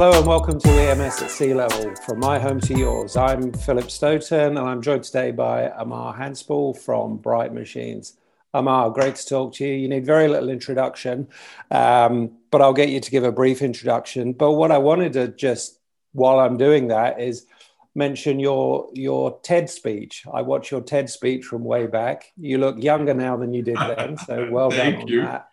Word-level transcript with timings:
Hello 0.00 0.16
and 0.16 0.26
welcome 0.26 0.58
to 0.58 0.68
EMS 0.70 1.20
at 1.20 1.30
C-Level, 1.30 1.94
from 1.96 2.20
my 2.20 2.38
home 2.38 2.58
to 2.58 2.72
yours. 2.72 3.16
I'm 3.16 3.52
Philip 3.52 3.84
Stoten 3.84 4.58
and 4.58 4.58
I'm 4.58 4.80
joined 4.80 5.04
today 5.04 5.30
by 5.30 5.64
Amar 5.76 6.16
Hanspal 6.16 6.78
from 6.78 7.18
Bright 7.18 7.52
Machines. 7.52 8.16
Amar, 8.54 8.88
great 8.92 9.16
to 9.16 9.26
talk 9.26 9.52
to 9.56 9.66
you. 9.66 9.74
You 9.74 9.88
need 9.88 10.06
very 10.06 10.26
little 10.26 10.48
introduction, 10.48 11.28
um, 11.70 12.30
but 12.50 12.62
I'll 12.62 12.72
get 12.72 12.88
you 12.88 12.98
to 12.98 13.10
give 13.10 13.24
a 13.24 13.30
brief 13.30 13.60
introduction. 13.60 14.32
But 14.32 14.52
what 14.52 14.72
I 14.72 14.78
wanted 14.78 15.12
to 15.12 15.28
just, 15.28 15.78
while 16.12 16.40
I'm 16.40 16.56
doing 16.56 16.88
that, 16.88 17.20
is 17.20 17.44
mention 17.94 18.40
your 18.40 18.88
your 18.94 19.38
TED 19.42 19.68
speech. 19.68 20.24
I 20.32 20.40
watched 20.40 20.70
your 20.70 20.80
TED 20.80 21.10
speech 21.10 21.44
from 21.44 21.62
way 21.62 21.86
back. 21.86 22.32
You 22.38 22.56
look 22.56 22.82
younger 22.82 23.12
now 23.12 23.36
than 23.36 23.52
you 23.52 23.60
did 23.60 23.76
then, 23.76 24.16
so 24.16 24.48
well 24.50 24.70
done 24.70 24.94
on 24.94 25.08
you. 25.08 25.24
that. 25.24 25.50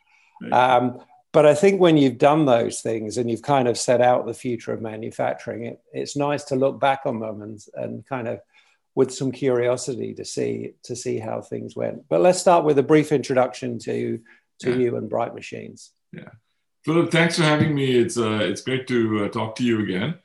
Um, 0.53 1.02
but 1.37 1.45
I 1.45 1.53
think 1.53 1.79
when 1.79 1.97
you've 1.97 2.17
done 2.17 2.45
those 2.45 2.81
things 2.81 3.19
and 3.19 3.29
you've 3.29 3.43
kind 3.43 3.67
of 3.67 3.77
set 3.77 4.01
out 4.01 4.25
the 4.25 4.33
future 4.33 4.73
of 4.73 4.81
manufacturing, 4.81 5.65
it, 5.65 5.79
it's 5.93 6.15
nice 6.15 6.43
to 6.45 6.55
look 6.55 6.79
back 6.79 7.01
on 7.05 7.19
them 7.19 7.43
and, 7.43 7.63
and 7.75 8.03
kind 8.07 8.27
of 8.27 8.39
with 8.95 9.13
some 9.13 9.31
curiosity 9.31 10.15
to 10.15 10.25
see 10.25 10.73
to 10.81 10.95
see 10.95 11.19
how 11.19 11.39
things 11.41 11.75
went. 11.75 12.09
But 12.09 12.21
let's 12.21 12.39
start 12.39 12.65
with 12.65 12.79
a 12.79 12.81
brief 12.91 13.11
introduction 13.11 13.77
to 13.81 14.19
to 14.61 14.71
yeah. 14.71 14.77
you 14.77 14.95
and 14.95 15.07
Bright 15.07 15.35
Machines. 15.35 15.91
Yeah, 16.11 16.31
Philip, 16.83 17.11
thanks 17.11 17.38
for 17.38 17.43
having 17.43 17.75
me. 17.75 17.99
It's 17.99 18.17
uh, 18.17 18.39
it's 18.41 18.61
great 18.61 18.88
to 18.88 19.25
uh, 19.25 19.27
talk 19.27 19.57
to 19.57 19.63
you 19.63 19.83
again. 19.83 20.15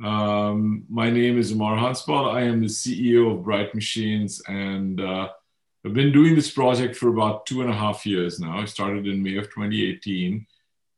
Um, 0.00 0.84
my 0.88 1.10
name 1.10 1.38
is 1.38 1.50
Amar 1.50 1.76
Hanspal. 1.76 2.32
I 2.32 2.42
am 2.42 2.60
the 2.60 2.68
CEO 2.68 3.32
of 3.32 3.42
Bright 3.42 3.74
Machines, 3.74 4.40
and 4.46 5.00
uh, 5.00 5.30
I've 5.84 5.94
been 5.94 6.12
doing 6.12 6.36
this 6.36 6.50
project 6.50 6.94
for 6.94 7.08
about 7.08 7.44
two 7.44 7.60
and 7.60 7.68
a 7.68 7.74
half 7.74 8.06
years 8.06 8.38
now. 8.38 8.60
I 8.60 8.66
started 8.66 9.08
in 9.08 9.20
May 9.20 9.36
of 9.36 9.46
2018. 9.46 10.46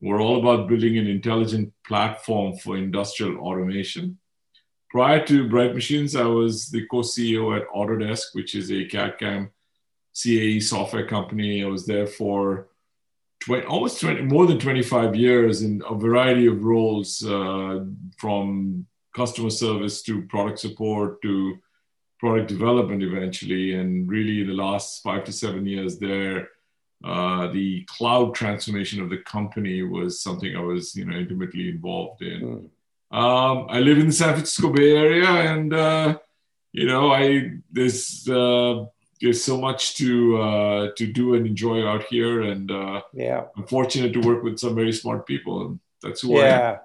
We're 0.03 0.21
all 0.21 0.39
about 0.39 0.69
building 0.69 0.99
an 0.99 1.07
intelligent 1.07 1.73
platform 1.87 2.59
for 2.59 2.77
industrial 2.77 3.39
automation. 3.39 4.19
Prior 4.91 5.25
to 5.25 5.49
Bright 5.49 5.75
Machines, 5.75 6.15
I 6.15 6.25
was 6.27 6.69
the 6.69 6.87
co-CEO 6.87 7.59
at 7.59 7.67
Autodesk, 7.69 8.35
which 8.35 8.55
is 8.55 8.71
a 8.71 8.85
CAD/CAM 8.85 9.51
CAE 10.15 10.61
software 10.61 11.07
company. 11.07 11.65
I 11.65 11.67
was 11.67 11.87
there 11.87 12.07
for 12.07 12.69
20, 13.41 13.67
almost 13.67 14.03
20, 14.03 14.23
more 14.23 14.47
than 14.47 14.59
25 14.59 15.17
years 15.17 15.63
in 15.63 15.83
a 15.89 15.95
variety 15.95 16.47
of 16.47 16.63
roles, 16.63 17.25
uh, 17.25 17.87
from 18.19 18.87
customer 19.17 19.51
service 19.51 20.03
to 20.03 20.23
product 20.23 20.59
support 20.59 21.23
to 21.23 21.57
product 22.25 22.49
development 22.49 23.03
eventually. 23.03 23.75
And 23.75 24.09
really, 24.09 24.45
the 24.45 24.55
last 24.55 25.03
five 25.03 25.25
to 25.25 25.33
seven 25.33 25.67
years 25.67 25.99
there, 25.99 26.49
uh, 27.05 27.49
the 27.53 27.85
cloud 27.85 28.35
transformation 28.35 29.03
of 29.03 29.11
the 29.11 29.19
company 29.19 29.83
was 29.83 30.23
something 30.23 30.57
I 30.57 30.61
was, 30.61 30.97
you 30.97 31.05
know, 31.05 31.17
intimately 31.19 31.69
involved 31.69 32.23
in. 32.23 32.41
Mm. 32.41 33.17
Um, 33.17 33.67
I 33.69 33.81
live 33.81 33.99
in 33.99 34.07
the 34.07 34.13
San 34.13 34.33
Francisco 34.33 34.73
Bay 34.73 34.97
Area, 34.97 35.29
and 35.53 35.75
uh, 35.75 36.19
you 36.73 36.87
know, 36.87 37.13
I 37.13 37.51
there's 37.71 38.27
uh, 38.27 38.87
there's 39.21 39.45
so 39.45 39.61
much 39.61 39.97
to 39.97 40.41
uh, 40.41 40.89
to 40.97 41.07
do 41.13 41.35
and 41.35 41.47
enjoy 41.47 41.87
out 41.87 42.05
here, 42.05 42.41
and 42.41 42.71
uh, 42.71 43.03
yeah, 43.13 43.45
I'm 43.55 43.67
fortunate 43.67 44.15
to 44.15 44.21
work 44.21 44.43
with 44.43 44.59
some 44.59 44.75
very 44.75 44.93
smart 44.93 45.27
people, 45.27 45.67
and 45.67 45.81
that's 46.03 46.23
who 46.23 46.39
yeah. 46.39 46.43
I 46.43 46.71
am. 46.73 46.79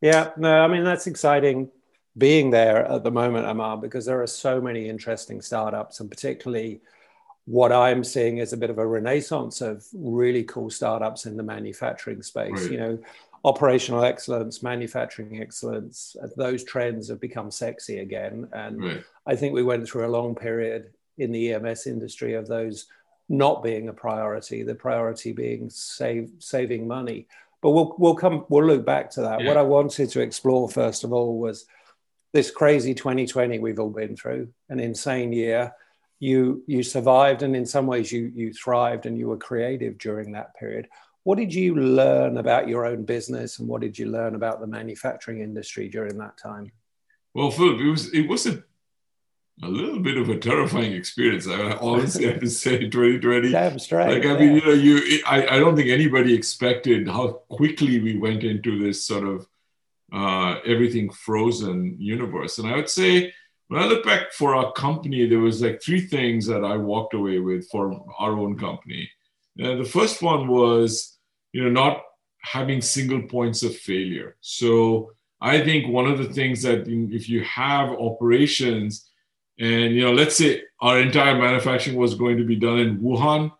Yeah, 0.00 0.30
no, 0.36 0.52
I 0.64 0.68
mean 0.68 0.84
that's 0.84 1.08
exciting 1.08 1.70
being 2.18 2.50
there 2.50 2.84
at 2.86 3.04
the 3.04 3.10
moment, 3.10 3.46
Amar, 3.46 3.76
because 3.76 4.04
there 4.04 4.22
are 4.22 4.26
so 4.26 4.60
many 4.60 4.88
interesting 4.88 5.40
startups, 5.40 6.00
and 6.00 6.10
particularly 6.10 6.80
what 7.46 7.72
I'm 7.72 8.04
seeing 8.04 8.38
is 8.38 8.52
a 8.52 8.56
bit 8.56 8.70
of 8.70 8.78
a 8.78 8.86
renaissance 8.86 9.60
of 9.60 9.84
really 9.94 10.44
cool 10.44 10.70
startups 10.70 11.26
in 11.26 11.36
the 11.36 11.42
manufacturing 11.42 12.22
space. 12.22 12.62
Right. 12.62 12.70
You 12.70 12.78
know, 12.78 12.98
operational 13.44 14.04
excellence, 14.04 14.62
manufacturing 14.62 15.40
excellence, 15.40 16.16
those 16.36 16.62
trends 16.64 17.08
have 17.08 17.20
become 17.20 17.50
sexy 17.50 17.98
again. 18.00 18.48
And 18.52 18.84
right. 18.84 19.04
I 19.26 19.36
think 19.36 19.54
we 19.54 19.62
went 19.62 19.88
through 19.88 20.06
a 20.06 20.08
long 20.14 20.34
period 20.34 20.90
in 21.18 21.32
the 21.32 21.54
EMS 21.54 21.86
industry 21.86 22.34
of 22.34 22.46
those 22.46 22.86
not 23.28 23.62
being 23.62 23.88
a 23.88 23.92
priority, 23.92 24.62
the 24.62 24.74
priority 24.74 25.32
being 25.32 25.70
save, 25.70 26.30
saving 26.38 26.86
money. 26.86 27.26
But 27.62 27.70
we'll, 27.70 27.94
we'll 27.98 28.14
come, 28.14 28.44
we'll 28.48 28.66
look 28.66 28.84
back 28.84 29.10
to 29.12 29.22
that. 29.22 29.40
Yeah. 29.40 29.48
What 29.48 29.56
I 29.56 29.62
wanted 29.62 30.10
to 30.10 30.20
explore, 30.20 30.68
first 30.68 31.04
of 31.04 31.12
all, 31.12 31.38
was 31.38 31.66
this 32.32 32.50
crazy 32.50 32.94
2020 32.94 33.58
we've 33.58 33.80
all 33.80 33.90
been 33.90 34.16
through, 34.16 34.48
an 34.68 34.80
insane 34.80 35.32
year. 35.32 35.72
You 36.18 36.62
you 36.66 36.82
survived, 36.82 37.42
and 37.42 37.56
in 37.56 37.66
some 37.66 37.86
ways 37.86 38.12
you 38.12 38.30
you 38.34 38.52
thrived, 38.52 39.06
and 39.06 39.18
you 39.18 39.28
were 39.28 39.38
creative 39.38 39.98
during 39.98 40.32
that 40.32 40.54
period. 40.54 40.88
What 41.24 41.38
did 41.38 41.52
you 41.52 41.74
learn 41.74 42.38
about 42.38 42.68
your 42.68 42.86
own 42.86 43.04
business, 43.04 43.58
and 43.58 43.68
what 43.68 43.80
did 43.80 43.98
you 43.98 44.06
learn 44.06 44.34
about 44.34 44.60
the 44.60 44.66
manufacturing 44.66 45.40
industry 45.40 45.88
during 45.88 46.18
that 46.18 46.36
time? 46.36 46.72
Well, 47.34 47.50
Philip, 47.50 47.80
it 47.80 47.90
was 47.90 48.12
it 48.12 48.28
was 48.28 48.46
a, 48.46 48.62
a 49.62 49.68
little 49.68 50.00
bit 50.00 50.18
of 50.18 50.28
a 50.28 50.38
terrifying 50.38 50.92
experience. 50.92 51.48
I 51.48 51.72
honestly 51.80 52.26
have 52.26 52.40
to 52.40 52.50
say, 52.50 52.78
2020. 52.90 53.50
Damn 53.50 53.78
straight. 53.78 54.22
Like 54.22 54.26
I 54.26 54.38
mean, 54.38 54.56
you 54.56 54.60
know, 54.60 54.72
you 54.72 55.22
I, 55.26 55.46
I 55.46 55.58
don't 55.58 55.74
think 55.74 55.88
anybody 55.88 56.34
expected 56.34 57.08
how 57.08 57.42
quickly 57.48 57.98
we 58.00 58.18
went 58.18 58.44
into 58.44 58.78
this 58.78 59.04
sort 59.04 59.26
of 59.26 59.46
uh, 60.12 60.56
everything 60.66 61.10
frozen 61.10 61.96
universe. 61.98 62.58
And 62.58 62.68
I 62.68 62.76
would 62.76 62.88
say 62.88 63.32
when 63.68 63.80
I 63.80 63.86
look 63.86 64.04
back 64.04 64.32
for 64.32 64.54
our 64.56 64.72
company, 64.72 65.28
there 65.28 65.38
was 65.38 65.62
like 65.62 65.80
three 65.80 66.00
things 66.00 66.46
that 66.46 66.64
I 66.64 66.76
walked 66.76 67.14
away 67.14 67.38
with 67.38 67.68
for 67.68 68.02
our 68.18 68.32
own 68.32 68.58
company. 68.58 69.08
And 69.58 69.80
the 69.80 69.88
first 69.88 70.22
one 70.22 70.48
was, 70.48 71.18
you 71.52 71.62
know, 71.62 71.70
not 71.70 72.02
having 72.42 72.80
single 72.80 73.22
points 73.22 73.62
of 73.62 73.76
failure. 73.76 74.36
So 74.40 75.12
I 75.40 75.60
think 75.60 75.92
one 75.92 76.06
of 76.06 76.18
the 76.18 76.32
things 76.32 76.62
that 76.62 76.88
if 76.88 77.28
you 77.28 77.42
have 77.44 77.90
operations 77.90 79.08
and 79.58 79.94
you 79.94 80.02
know, 80.02 80.12
let's 80.12 80.36
say 80.36 80.62
our 80.80 80.98
entire 80.98 81.38
manufacturing 81.38 81.96
was 81.96 82.14
going 82.14 82.38
to 82.38 82.44
be 82.44 82.56
done 82.56 82.78
in 82.78 82.98
Wuhan, 82.98 83.52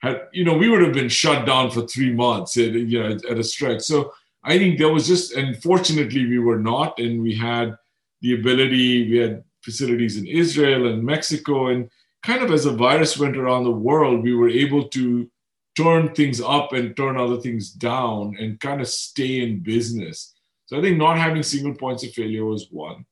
had 0.00 0.28
you 0.32 0.44
know, 0.44 0.54
we 0.54 0.68
would 0.68 0.82
have 0.82 0.92
been 0.92 1.08
shut 1.08 1.46
down 1.46 1.70
for 1.70 1.86
three 1.86 2.12
months 2.12 2.56
at, 2.56 2.72
you 2.72 3.02
know, 3.02 3.18
at 3.28 3.38
a 3.38 3.42
stretch. 3.42 3.80
So 3.80 4.12
I 4.44 4.58
think 4.58 4.78
there 4.78 4.92
was 4.92 5.06
just, 5.06 5.34
unfortunately, 5.34 6.26
we 6.26 6.38
were 6.38 6.58
not, 6.58 6.98
and 6.98 7.22
we 7.22 7.34
had 7.34 7.76
the 8.20 8.34
ability, 8.34 9.10
we 9.10 9.18
had 9.18 9.44
facilities 9.62 10.16
in 10.16 10.26
Israel 10.26 10.88
and 10.88 11.02
Mexico, 11.02 11.68
and 11.68 11.90
kind 12.22 12.42
of 12.42 12.50
as 12.50 12.64
the 12.64 12.72
virus 12.72 13.18
went 13.18 13.36
around 13.36 13.64
the 13.64 13.70
world, 13.70 14.22
we 14.22 14.34
were 14.34 14.48
able 14.48 14.88
to 14.88 15.30
turn 15.76 16.12
things 16.14 16.40
up 16.40 16.72
and 16.72 16.96
turn 16.96 17.16
other 17.16 17.36
things 17.36 17.70
down 17.70 18.36
and 18.40 18.58
kind 18.60 18.80
of 18.80 18.88
stay 18.88 19.42
in 19.42 19.60
business. 19.60 20.34
So 20.66 20.78
I 20.78 20.82
think 20.82 20.98
not 20.98 21.18
having 21.18 21.42
single 21.42 21.74
points 21.74 22.04
of 22.04 22.12
failure 22.12 22.44
was 22.44 22.68
one. 22.70 23.06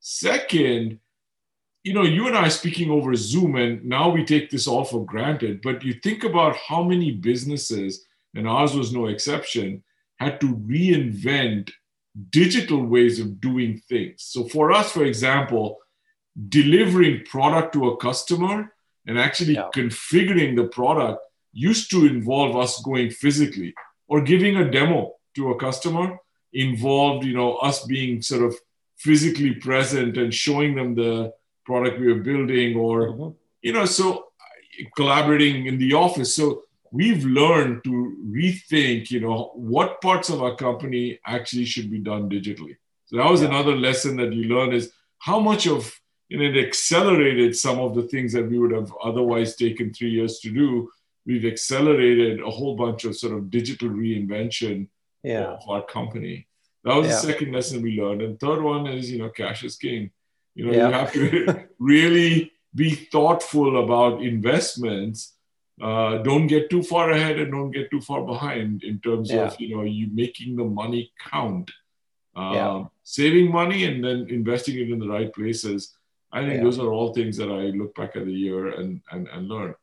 Second, 0.00 0.98
you 1.82 1.94
know, 1.94 2.02
you 2.02 2.26
and 2.26 2.36
I 2.36 2.46
are 2.46 2.50
speaking 2.50 2.90
over 2.90 3.14
Zoom, 3.14 3.56
and 3.56 3.82
now 3.84 4.10
we 4.10 4.24
take 4.24 4.50
this 4.50 4.66
all 4.66 4.84
for 4.84 5.04
granted, 5.04 5.62
but 5.62 5.82
you 5.82 5.94
think 5.94 6.24
about 6.24 6.56
how 6.56 6.82
many 6.82 7.12
businesses, 7.12 8.04
and 8.34 8.46
ours 8.46 8.74
was 8.74 8.92
no 8.92 9.06
exception, 9.06 9.82
had 10.20 10.40
to 10.40 10.54
reinvent 10.54 11.70
digital 12.30 12.84
ways 12.84 13.18
of 13.18 13.40
doing 13.40 13.80
things. 13.88 14.22
So 14.22 14.44
for 14.44 14.72
us, 14.72 14.92
for 14.92 15.04
example, 15.04 15.78
delivering 16.48 17.24
product 17.24 17.72
to 17.74 17.88
a 17.88 17.96
customer 17.96 18.72
and 19.06 19.18
actually 19.18 19.54
yeah. 19.54 19.68
configuring 19.74 20.56
the 20.56 20.68
product 20.68 21.20
used 21.52 21.90
to 21.90 22.06
involve 22.06 22.56
us 22.56 22.80
going 22.82 23.10
physically 23.10 23.74
or 24.08 24.20
giving 24.20 24.56
a 24.56 24.70
demo 24.70 25.14
to 25.34 25.50
a 25.50 25.58
customer 25.58 26.18
involved 26.52 27.24
you 27.24 27.34
know 27.34 27.56
us 27.56 27.84
being 27.86 28.20
sort 28.22 28.42
of 28.42 28.54
physically 28.96 29.54
present 29.54 30.16
and 30.16 30.34
showing 30.34 30.74
them 30.74 30.94
the 30.94 31.32
product 31.64 31.98
we 31.98 32.12
were 32.12 32.20
building 32.20 32.76
or 32.76 33.08
mm-hmm. 33.08 33.30
you 33.62 33.72
know 33.72 33.84
so 33.84 34.26
collaborating 34.96 35.66
in 35.66 35.78
the 35.78 35.92
office 35.92 36.34
so 36.34 36.62
we've 36.92 37.24
learned 37.24 37.84
to 37.84 38.16
rethink, 38.28 39.10
you 39.10 39.20
know, 39.20 39.52
what 39.54 40.00
parts 40.00 40.28
of 40.28 40.42
our 40.42 40.56
company 40.56 41.20
actually 41.26 41.64
should 41.64 41.90
be 41.90 41.98
done 41.98 42.28
digitally. 42.28 42.76
So 43.06 43.16
that 43.16 43.30
was 43.30 43.42
yeah. 43.42 43.48
another 43.48 43.76
lesson 43.76 44.16
that 44.16 44.32
you 44.32 44.44
learn 44.44 44.72
is 44.72 44.92
how 45.18 45.40
much 45.40 45.66
of 45.66 45.92
you 46.28 46.38
know, 46.38 46.44
it 46.44 46.64
accelerated 46.64 47.56
some 47.56 47.80
of 47.80 47.94
the 47.94 48.02
things 48.02 48.32
that 48.32 48.48
we 48.48 48.58
would 48.58 48.70
have 48.70 48.92
otherwise 49.02 49.56
taken 49.56 49.92
three 49.92 50.10
years 50.10 50.38
to 50.40 50.50
do. 50.50 50.90
We've 51.26 51.44
accelerated 51.44 52.40
a 52.40 52.50
whole 52.50 52.76
bunch 52.76 53.04
of 53.04 53.16
sort 53.16 53.34
of 53.36 53.50
digital 53.50 53.88
reinvention 53.88 54.88
yeah. 55.24 55.48
of 55.48 55.68
our 55.68 55.84
company. 55.84 56.46
That 56.84 56.94
was 56.94 57.08
yeah. 57.08 57.14
the 57.14 57.20
second 57.20 57.52
lesson 57.52 57.82
we 57.82 58.00
learned. 58.00 58.22
And 58.22 58.38
third 58.38 58.62
one 58.62 58.86
is, 58.86 59.10
you 59.10 59.18
know, 59.18 59.28
cash 59.28 59.64
is 59.64 59.76
king. 59.76 60.12
You 60.54 60.66
know, 60.66 60.72
yeah. 60.72 60.86
you 60.86 60.94
have 60.94 61.12
to 61.12 61.64
really 61.78 62.52
be 62.74 62.94
thoughtful 62.94 63.84
about 63.84 64.22
investments 64.22 65.34
uh, 65.82 66.18
don't 66.18 66.46
get 66.46 66.70
too 66.70 66.82
far 66.82 67.10
ahead 67.10 67.38
and 67.38 67.50
don't 67.52 67.70
get 67.70 67.90
too 67.90 68.00
far 68.00 68.22
behind 68.22 68.82
in 68.82 68.98
terms 69.00 69.30
yeah. 69.30 69.46
of 69.46 69.60
you 69.60 69.74
know 69.74 69.82
you 69.82 70.08
making 70.12 70.56
the 70.56 70.64
money 70.64 71.12
count 71.30 71.70
uh, 72.36 72.52
yeah. 72.54 72.84
saving 73.02 73.50
money 73.50 73.84
and 73.84 74.04
then 74.04 74.26
investing 74.28 74.76
it 74.78 74.90
in 74.90 74.98
the 74.98 75.08
right 75.08 75.32
places 75.34 75.96
i 76.32 76.40
think 76.40 76.54
yeah. 76.54 76.62
those 76.62 76.78
are 76.78 76.92
all 76.92 77.12
things 77.12 77.36
that 77.36 77.50
i 77.50 77.64
look 77.76 77.94
back 77.94 78.16
at 78.16 78.24
the 78.24 78.32
year 78.32 78.68
and 78.78 79.00
and, 79.10 79.28
and 79.28 79.48
learn 79.48 79.74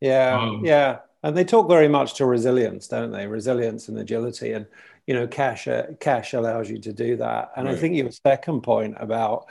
yeah 0.00 0.40
um, 0.40 0.64
yeah 0.64 0.98
and 1.24 1.36
they 1.36 1.44
talk 1.44 1.68
very 1.68 1.88
much 1.88 2.14
to 2.14 2.24
resilience 2.26 2.88
don't 2.88 3.10
they 3.10 3.26
resilience 3.26 3.88
and 3.88 3.98
agility 3.98 4.52
and 4.52 4.66
you 5.06 5.14
know, 5.14 5.26
cash 5.26 5.66
uh, 5.66 5.86
cash 6.00 6.32
allows 6.32 6.70
you 6.70 6.78
to 6.78 6.92
do 6.92 7.16
that. 7.16 7.52
And 7.56 7.66
right. 7.66 7.76
I 7.76 7.78
think 7.78 7.96
your 7.96 8.10
second 8.10 8.62
point 8.62 8.96
about 8.98 9.46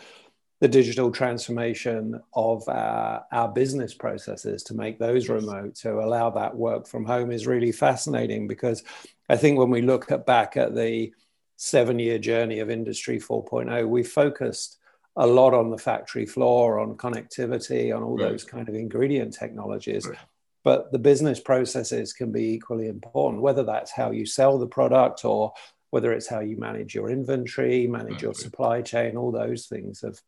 the 0.62 0.68
digital 0.68 1.12
transformation 1.12 2.22
of 2.36 2.70
our, 2.70 3.26
our 3.32 3.50
business 3.50 3.96
processes 3.96 4.62
to 4.62 4.76
make 4.76 5.00
those 5.00 5.28
remote 5.28 5.74
to 5.74 6.00
allow 6.00 6.30
that 6.30 6.56
work 6.56 6.88
from 6.88 7.04
home 7.04 7.32
is 7.32 7.48
really 7.48 7.72
fascinating 7.72 8.48
because 8.48 8.84
I 9.28 9.38
think 9.38 9.58
when 9.58 9.72
we 9.72 9.82
look 9.82 10.12
at 10.12 10.28
back 10.28 10.56
at 10.58 10.76
the 10.76 11.14
seven 11.58 11.98
year 11.98 12.20
journey 12.20 12.60
of 12.60 12.70
Industry 12.70 13.20
4.0, 13.20 13.90
we 13.90 14.04
focused 14.04 14.78
a 15.16 15.26
lot 15.26 15.56
on 15.56 15.72
the 15.72 15.80
factory 15.80 16.28
floor, 16.28 16.80
on 16.80 16.96
connectivity, 16.96 17.94
on 17.94 18.04
all 18.04 18.16
right. 18.16 18.30
those 18.30 18.44
kind 18.44 18.70
of 18.70 18.76
ingredient 18.76 19.34
technologies. 19.34 20.08
Right. 20.08 20.18
But 20.64 20.92
the 20.92 21.00
business 21.00 21.40
processes 21.40 22.14
can 22.14 22.32
be 22.32 22.54
equally 22.54 22.88
important, 22.88 23.42
whether 23.42 23.64
that's 23.64 23.92
how 23.92 24.12
you 24.12 24.28
sell 24.28 24.60
the 24.60 24.68
product 24.68 25.26
or 25.26 25.54
whether 25.90 26.14
it's 26.14 26.28
how 26.28 26.40
you 26.40 26.56
manage 26.56 26.94
your 26.94 27.10
inventory, 27.10 27.88
manage 27.88 28.22
your 28.22 28.36
supply 28.36 28.84
chain, 28.84 29.18
all 29.18 29.32
those 29.32 29.66
things 29.66 30.02
have 30.02 30.22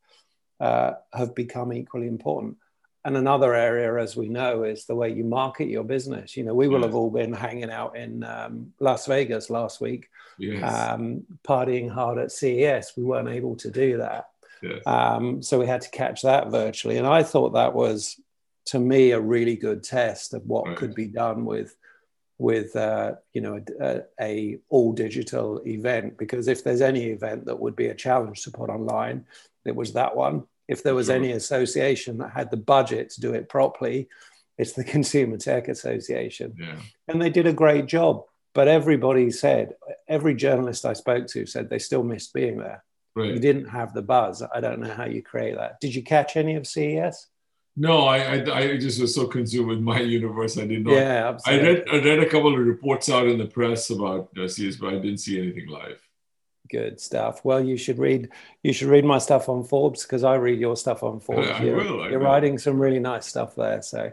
uh, 0.64 0.96
have 1.12 1.36
become 1.36 1.74
equally 1.74 2.08
important. 2.08 2.56
And 3.04 3.18
another 3.18 3.54
area, 3.54 4.02
as 4.02 4.16
we 4.16 4.30
know, 4.30 4.64
is 4.64 4.86
the 4.86 4.96
way 4.96 5.12
you 5.12 5.26
market 5.26 5.68
your 5.68 5.84
business. 5.84 6.38
You 6.38 6.46
know, 6.46 6.54
we 6.54 6.70
will 6.70 6.80
yes. 6.80 6.86
have 6.86 6.96
all 6.96 7.10
been 7.10 7.34
hanging 7.34 7.70
out 7.70 7.98
in 7.98 8.24
um, 8.24 8.72
Las 8.80 9.06
Vegas 9.06 9.50
last 9.50 9.82
week, 9.82 10.08
yes. 10.38 10.64
um, 10.64 11.24
partying 11.46 11.90
hard 11.90 12.18
at 12.18 12.32
CES. 12.32 12.94
We 12.96 13.04
weren't 13.04 13.28
able 13.28 13.58
to 13.58 13.70
do 13.70 13.98
that. 13.98 14.30
Yes. 14.62 14.82
Um, 14.86 15.42
so 15.42 15.60
we 15.60 15.68
had 15.68 15.82
to 15.82 15.90
catch 15.90 16.22
that 16.22 16.50
virtually. 16.50 16.98
And 16.98 17.06
I 17.06 17.24
thought 17.24 17.56
that 17.56 17.74
was, 17.74 18.18
to 18.68 18.80
me, 18.80 19.12
a 19.12 19.20
really 19.20 19.58
good 19.58 19.84
test 19.84 20.34
of 20.34 20.46
what 20.46 20.66
right. 20.66 20.78
could 20.78 20.96
be 20.96 21.08
done 21.08 21.44
with 21.44 21.76
with 22.40 22.76
uh, 22.76 23.14
you 23.34 23.42
know 23.42 23.64
a, 23.80 24.02
a, 24.20 24.58
all 24.70 24.92
digital 24.92 25.62
event 25.68 26.18
because 26.18 26.48
if 26.48 26.64
there's 26.64 26.82
any 26.82 27.06
event 27.06 27.46
that 27.46 27.60
would 27.60 27.76
be 27.76 27.88
a 27.88 27.96
challenge 27.96 28.42
to 28.42 28.52
put 28.52 28.70
online 28.72 29.24
it 29.66 29.76
was 29.76 29.94
that 29.94 30.16
one 30.16 30.44
if 30.68 30.84
there 30.84 30.96
was 30.96 31.08
sure. 31.08 31.16
any 31.16 31.32
association 31.32 32.18
that 32.20 32.32
had 32.32 32.52
the 32.52 32.58
budget 32.58 33.10
to 33.12 33.22
do 33.22 33.34
it 33.34 33.50
properly, 33.50 34.10
it's 34.58 34.74
the 34.74 34.84
Consumer 34.96 35.38
Tech 35.38 35.68
Association. 35.68 36.56
Yeah. 36.60 36.76
And 37.08 37.22
they 37.22 37.30
did 37.30 37.48
a 37.48 37.54
great 37.54 37.86
job. 37.86 38.24
But 38.54 38.68
everybody 38.68 39.32
said, 39.32 39.74
every 40.08 40.36
journalist 40.36 40.86
I 40.86 40.94
spoke 40.94 41.26
to 41.28 41.48
said 41.48 41.70
they 41.70 41.80
still 41.80 42.04
missed 42.04 42.34
being 42.34 42.58
there. 42.58 42.84
Right. 43.16 43.34
You 43.34 43.40
didn't 43.40 43.66
have 43.66 43.94
the 43.94 44.04
buzz. 44.04 44.44
I 44.54 44.60
don't 44.60 44.80
know 44.80 44.94
how 44.94 45.06
you 45.06 45.24
create 45.24 45.56
that. 45.56 45.80
Did 45.80 45.96
you 45.96 46.04
catch 46.04 46.38
any 46.38 46.56
of 46.56 46.68
CES? 46.68 47.28
No, 47.76 48.06
I, 48.06 48.18
I, 48.18 48.58
I 48.58 48.78
just 48.78 49.02
was 49.02 49.16
so 49.16 49.26
consumed 49.26 49.70
with 49.70 49.80
my 49.80 50.00
universe. 50.20 50.58
I 50.58 50.68
did 50.68 50.84
not. 50.84 50.94
Yeah, 50.94 51.30
absolutely. 51.30 51.68
I 51.68 51.72
read 51.72 51.84
I 51.90 52.06
read 52.06 52.20
a 52.20 52.30
couple 52.30 52.54
of 52.54 52.60
reports 52.60 53.10
out 53.10 53.28
in 53.28 53.40
the 53.40 53.48
press 53.48 53.90
about 53.90 54.30
uh, 54.38 54.48
CES, 54.48 54.76
but 54.78 54.94
I 54.94 55.00
didn't 55.00 55.18
see 55.18 55.40
anything 55.40 55.68
live 55.68 56.00
good 56.70 57.00
stuff. 57.00 57.44
Well, 57.44 57.64
you 57.64 57.78
should 57.78 58.00
read 58.00 58.30
you 58.62 58.74
should 58.74 58.88
read 58.88 59.06
my 59.06 59.18
stuff 59.18 59.50
on 59.50 59.64
Forbes 59.64 60.04
because 60.04 60.24
I 60.24 60.36
read 60.36 60.60
your 60.60 60.76
stuff 60.76 61.04
on 61.04 61.20
Forbes. 61.20 61.50
I 61.50 61.64
you're, 61.64 61.76
will, 61.76 62.10
you're 62.10 62.20
writing 62.20 62.58
some 62.58 62.80
really 62.80 63.00
nice 63.00 63.26
stuff 63.26 63.56
there, 63.56 63.82
so 63.82 64.12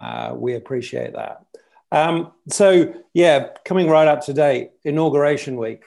uh, 0.00 0.32
we 0.34 0.54
appreciate 0.54 1.14
that. 1.14 1.44
Um, 1.90 2.32
so 2.48 2.94
yeah, 3.14 3.50
coming 3.64 3.88
right 3.88 4.08
up 4.08 4.22
to 4.26 4.32
date, 4.32 4.72
inauguration 4.84 5.56
week. 5.56 5.84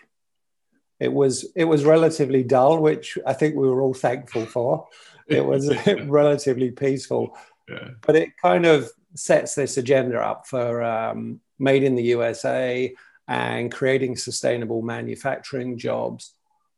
It 0.99 1.11
was 1.11 1.45
it 1.55 1.65
was 1.65 1.83
relatively 1.83 2.43
dull, 2.43 2.79
which 2.79 3.17
I 3.25 3.33
think 3.33 3.55
we 3.55 3.67
were 3.67 3.81
all 3.81 3.93
thankful 3.93 4.45
for. 4.45 4.87
It 5.27 5.45
was 5.45 5.73
relatively 6.05 6.71
peaceful, 6.71 7.37
yeah. 7.69 7.89
but 8.01 8.15
it 8.15 8.37
kind 8.37 8.65
of 8.65 8.91
sets 9.15 9.55
this 9.55 9.77
agenda 9.77 10.19
up 10.19 10.47
for 10.47 10.81
um, 10.81 11.39
made 11.59 11.83
in 11.83 11.95
the 11.95 12.03
USA 12.03 12.93
and 13.27 13.71
creating 13.71 14.17
sustainable 14.17 14.81
manufacturing 14.81 15.77
jobs. 15.77 16.33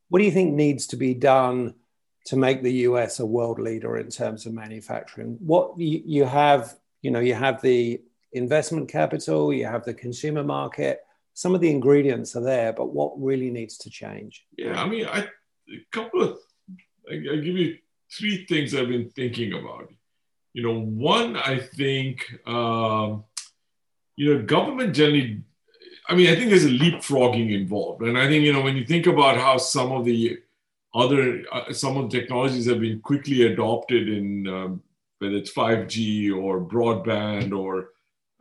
What 0.10 0.20
do 0.20 0.26
you 0.26 0.32
think 0.32 0.54
needs 0.54 0.88
to 0.88 0.96
be 0.96 1.14
done 1.14 1.76
to 2.26 2.36
make 2.36 2.62
the 2.62 2.74
US 2.88 3.20
a 3.20 3.26
world 3.26 3.60
leader 3.60 3.98
in 3.98 4.10
terms 4.10 4.46
of 4.46 4.54
manufacturing? 4.54 5.38
What 5.40 5.80
you, 5.80 6.26
have, 6.26 6.76
you 7.02 7.12
know, 7.12 7.20
you 7.20 7.34
have 7.34 7.62
the 7.62 8.02
investment 8.32 8.90
capital, 8.90 9.54
you 9.54 9.66
have 9.66 9.84
the 9.84 9.94
consumer 9.94 10.44
market. 10.44 11.02
Some 11.34 11.56
of 11.56 11.62
the 11.62 11.72
ingredients 11.72 12.36
are 12.36 12.44
there, 12.44 12.74
but 12.74 12.94
what 12.94 13.14
really 13.20 13.50
needs 13.50 13.78
to 13.80 13.90
change? 13.90 14.46
Yeah, 14.58 14.82
I 14.82 14.88
mean, 14.88 15.08
I, 15.08 15.20
a 15.70 15.86
couple 15.92 16.22
of, 16.22 16.38
I, 17.10 17.16
I 17.16 17.36
give 17.38 17.58
you 17.58 17.78
three 18.12 18.46
things 18.46 18.76
I've 18.76 18.88
been 18.88 19.10
thinking 19.10 19.54
about. 19.54 19.92
You 20.54 20.64
know, 20.64 20.80
one, 20.80 21.36
I 21.36 21.58
think, 21.58 22.24
um, 22.46 23.24
you 24.16 24.36
know, 24.36 24.44
government 24.44 24.94
generally 24.94 25.42
I 26.08 26.16
mean, 26.16 26.30
I 26.30 26.36
think 26.36 26.50
there's 26.50 26.66
a 26.66 26.70
leapfrogging 26.70 27.54
involved, 27.54 28.02
and 28.02 28.18
I 28.18 28.28
think 28.28 28.44
you 28.44 28.54
know 28.54 28.62
when 28.62 28.76
you 28.76 28.86
think 28.86 29.08
about 29.08 29.38
how 29.38 29.58
some 29.58 29.92
of 29.92 30.06
the 30.06 30.38
other 30.94 31.44
uh, 31.52 31.72
some 31.74 31.98
of 31.98 32.10
the 32.10 32.20
technologies 32.20 32.68
have 32.68 32.82
been 32.82 33.00
quickly 33.00 33.44
adopted 33.44 34.10
in 34.10 34.48
um, 34.48 34.84
whether 35.20 35.36
it's 35.36 35.54
5G 35.54 36.36
or 36.36 36.60
broadband 36.62 37.58
or 37.58 37.90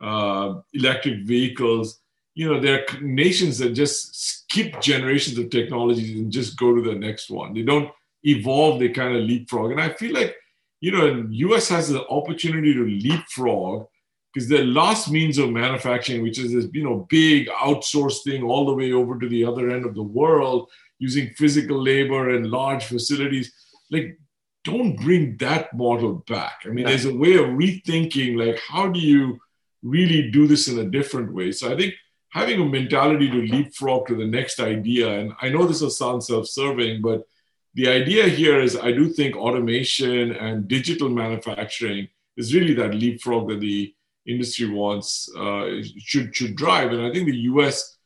uh, 0.01 0.59
electric 0.73 1.21
vehicles. 1.21 1.99
You 2.35 2.51
know, 2.51 2.59
there 2.59 2.79
are 2.81 3.01
nations 3.01 3.59
that 3.59 3.69
just 3.69 4.15
skip 4.15 4.81
generations 4.81 5.37
of 5.37 5.49
technologies 5.49 6.17
and 6.17 6.31
just 6.31 6.57
go 6.57 6.75
to 6.75 6.81
the 6.81 6.95
next 6.95 7.29
one. 7.29 7.53
They 7.53 7.61
don't 7.61 7.89
evolve; 8.23 8.79
they 8.79 8.89
kind 8.89 9.15
of 9.15 9.23
leapfrog. 9.23 9.71
And 9.71 9.81
I 9.81 9.89
feel 9.89 10.13
like 10.13 10.35
you 10.81 10.91
know, 10.91 11.25
U.S. 11.29 11.69
has 11.69 11.87
the 11.87 12.05
opportunity 12.09 12.73
to 12.73 12.85
leapfrog 12.85 13.87
because 14.33 14.49
the 14.49 14.63
last 14.63 15.11
means 15.11 15.37
of 15.37 15.51
manufacturing, 15.51 16.23
which 16.23 16.39
is 16.39 16.53
this 16.53 16.67
you 16.73 16.83
know 16.83 17.05
big 17.09 17.47
outsourced 17.49 18.23
thing 18.23 18.43
all 18.43 18.65
the 18.65 18.73
way 18.73 18.91
over 18.91 19.19
to 19.19 19.29
the 19.29 19.45
other 19.45 19.69
end 19.69 19.85
of 19.85 19.93
the 19.95 20.03
world, 20.03 20.69
using 20.99 21.29
physical 21.35 21.81
labor 21.81 22.29
and 22.29 22.49
large 22.49 22.85
facilities, 22.85 23.53
like 23.91 24.17
don't 24.63 24.95
bring 24.95 25.37
that 25.37 25.75
model 25.75 26.23
back. 26.27 26.61
I 26.65 26.69
mean, 26.69 26.85
there's 26.85 27.05
a 27.05 27.15
way 27.15 27.35
of 27.35 27.45
rethinking 27.47 28.37
like 28.37 28.59
how 28.59 28.87
do 28.89 28.99
you 28.99 29.39
really 29.83 30.31
do 30.31 30.47
this 30.47 30.67
in 30.67 30.79
a 30.79 30.89
different 30.89 31.33
way. 31.33 31.51
So 31.51 31.71
I 31.71 31.77
think 31.77 31.93
having 32.29 32.59
a 32.61 32.65
mentality 32.65 33.29
to 33.29 33.47
leapfrog 33.47 34.07
to 34.07 34.15
the 34.15 34.25
next 34.25 34.59
idea, 34.59 35.19
and 35.19 35.33
I 35.41 35.49
know 35.49 35.65
this 35.65 35.81
will 35.81 35.89
sound 35.89 36.23
self-serving, 36.23 37.01
but 37.01 37.27
the 37.75 37.89
idea 37.89 38.27
here 38.27 38.61
is 38.61 38.77
I 38.77 38.91
do 38.91 39.09
think 39.09 39.35
automation 39.35 40.31
and 40.31 40.67
digital 40.67 41.09
manufacturing 41.09 42.07
is 42.37 42.53
really 42.53 42.73
that 42.75 42.95
leapfrog 42.95 43.49
that 43.49 43.59
the 43.59 43.93
industry 44.27 44.69
wants 44.69 45.29
uh, 45.35 45.81
should 45.97 46.35
should 46.35 46.55
drive. 46.55 46.91
And 46.91 47.01
I 47.01 47.11
think 47.11 47.25
the 47.25 47.37
U.S. 47.53 47.97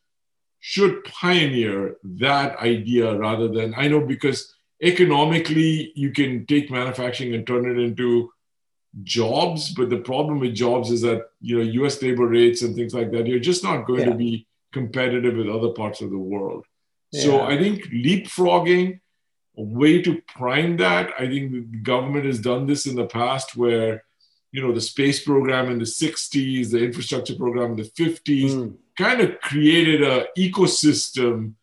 should 0.60 1.04
pioneer 1.04 1.96
that 2.04 2.56
idea 2.58 3.14
rather 3.16 3.48
than 3.48 3.74
I 3.76 3.88
know 3.88 4.00
because 4.00 4.54
economically 4.82 5.92
you 5.94 6.12
can 6.12 6.46
take 6.46 6.70
manufacturing 6.70 7.34
and 7.34 7.46
turn 7.46 7.70
it 7.70 7.78
into 7.82 8.30
jobs, 9.02 9.74
but 9.74 9.90
the 9.90 9.98
problem 9.98 10.40
with 10.40 10.54
jobs 10.54 10.90
is 10.90 11.02
that 11.02 11.26
you 11.40 11.58
know 11.58 11.62
U.S. 11.62 12.02
labor 12.02 12.26
rates 12.26 12.62
and 12.62 12.74
things 12.74 12.94
like 12.94 13.10
that 13.12 13.26
you're 13.26 13.38
just 13.38 13.64
not 13.64 13.86
going 13.86 14.00
yeah. 14.00 14.10
to 14.10 14.14
be 14.14 14.46
competitive 14.72 15.36
with 15.36 15.48
other 15.48 15.70
parts 15.70 16.00
of 16.00 16.10
the 16.10 16.18
world. 16.18 16.64
Yeah. 17.12 17.22
So 17.22 17.40
I 17.40 17.56
think 17.56 17.84
leapfrogging 17.86 19.00
a 19.56 19.62
way 19.62 20.02
to 20.02 20.22
prime 20.28 20.76
that. 20.76 21.10
I 21.18 21.26
think 21.26 21.52
the 21.52 21.78
government 21.78 22.26
has 22.26 22.38
done 22.38 22.66
this 22.66 22.86
in 22.86 22.96
the 22.96 23.06
past 23.06 23.56
where 23.56 24.04
you 24.52 24.62
know 24.62 24.72
the 24.72 24.80
space 24.80 25.22
program 25.24 25.70
in 25.70 25.78
the 25.78 25.84
60s 25.84 26.70
the 26.70 26.82
infrastructure 26.82 27.34
program 27.34 27.72
in 27.72 27.76
the 27.76 27.90
50s 27.90 28.50
mm. 28.50 28.74
kind 28.96 29.20
of 29.20 29.40
created 29.40 30.02
a 30.02 30.26
ecosystem 30.36 31.54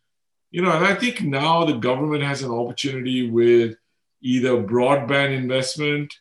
you 0.50 0.62
know 0.62 0.70
and 0.70 0.84
i 0.84 0.94
think 0.94 1.20
now 1.22 1.64
the 1.64 1.76
government 1.76 2.22
has 2.22 2.42
an 2.42 2.50
opportunity 2.50 3.28
with 3.28 3.76
either 4.22 4.62
broadband 4.62 5.36
investment 5.36 6.14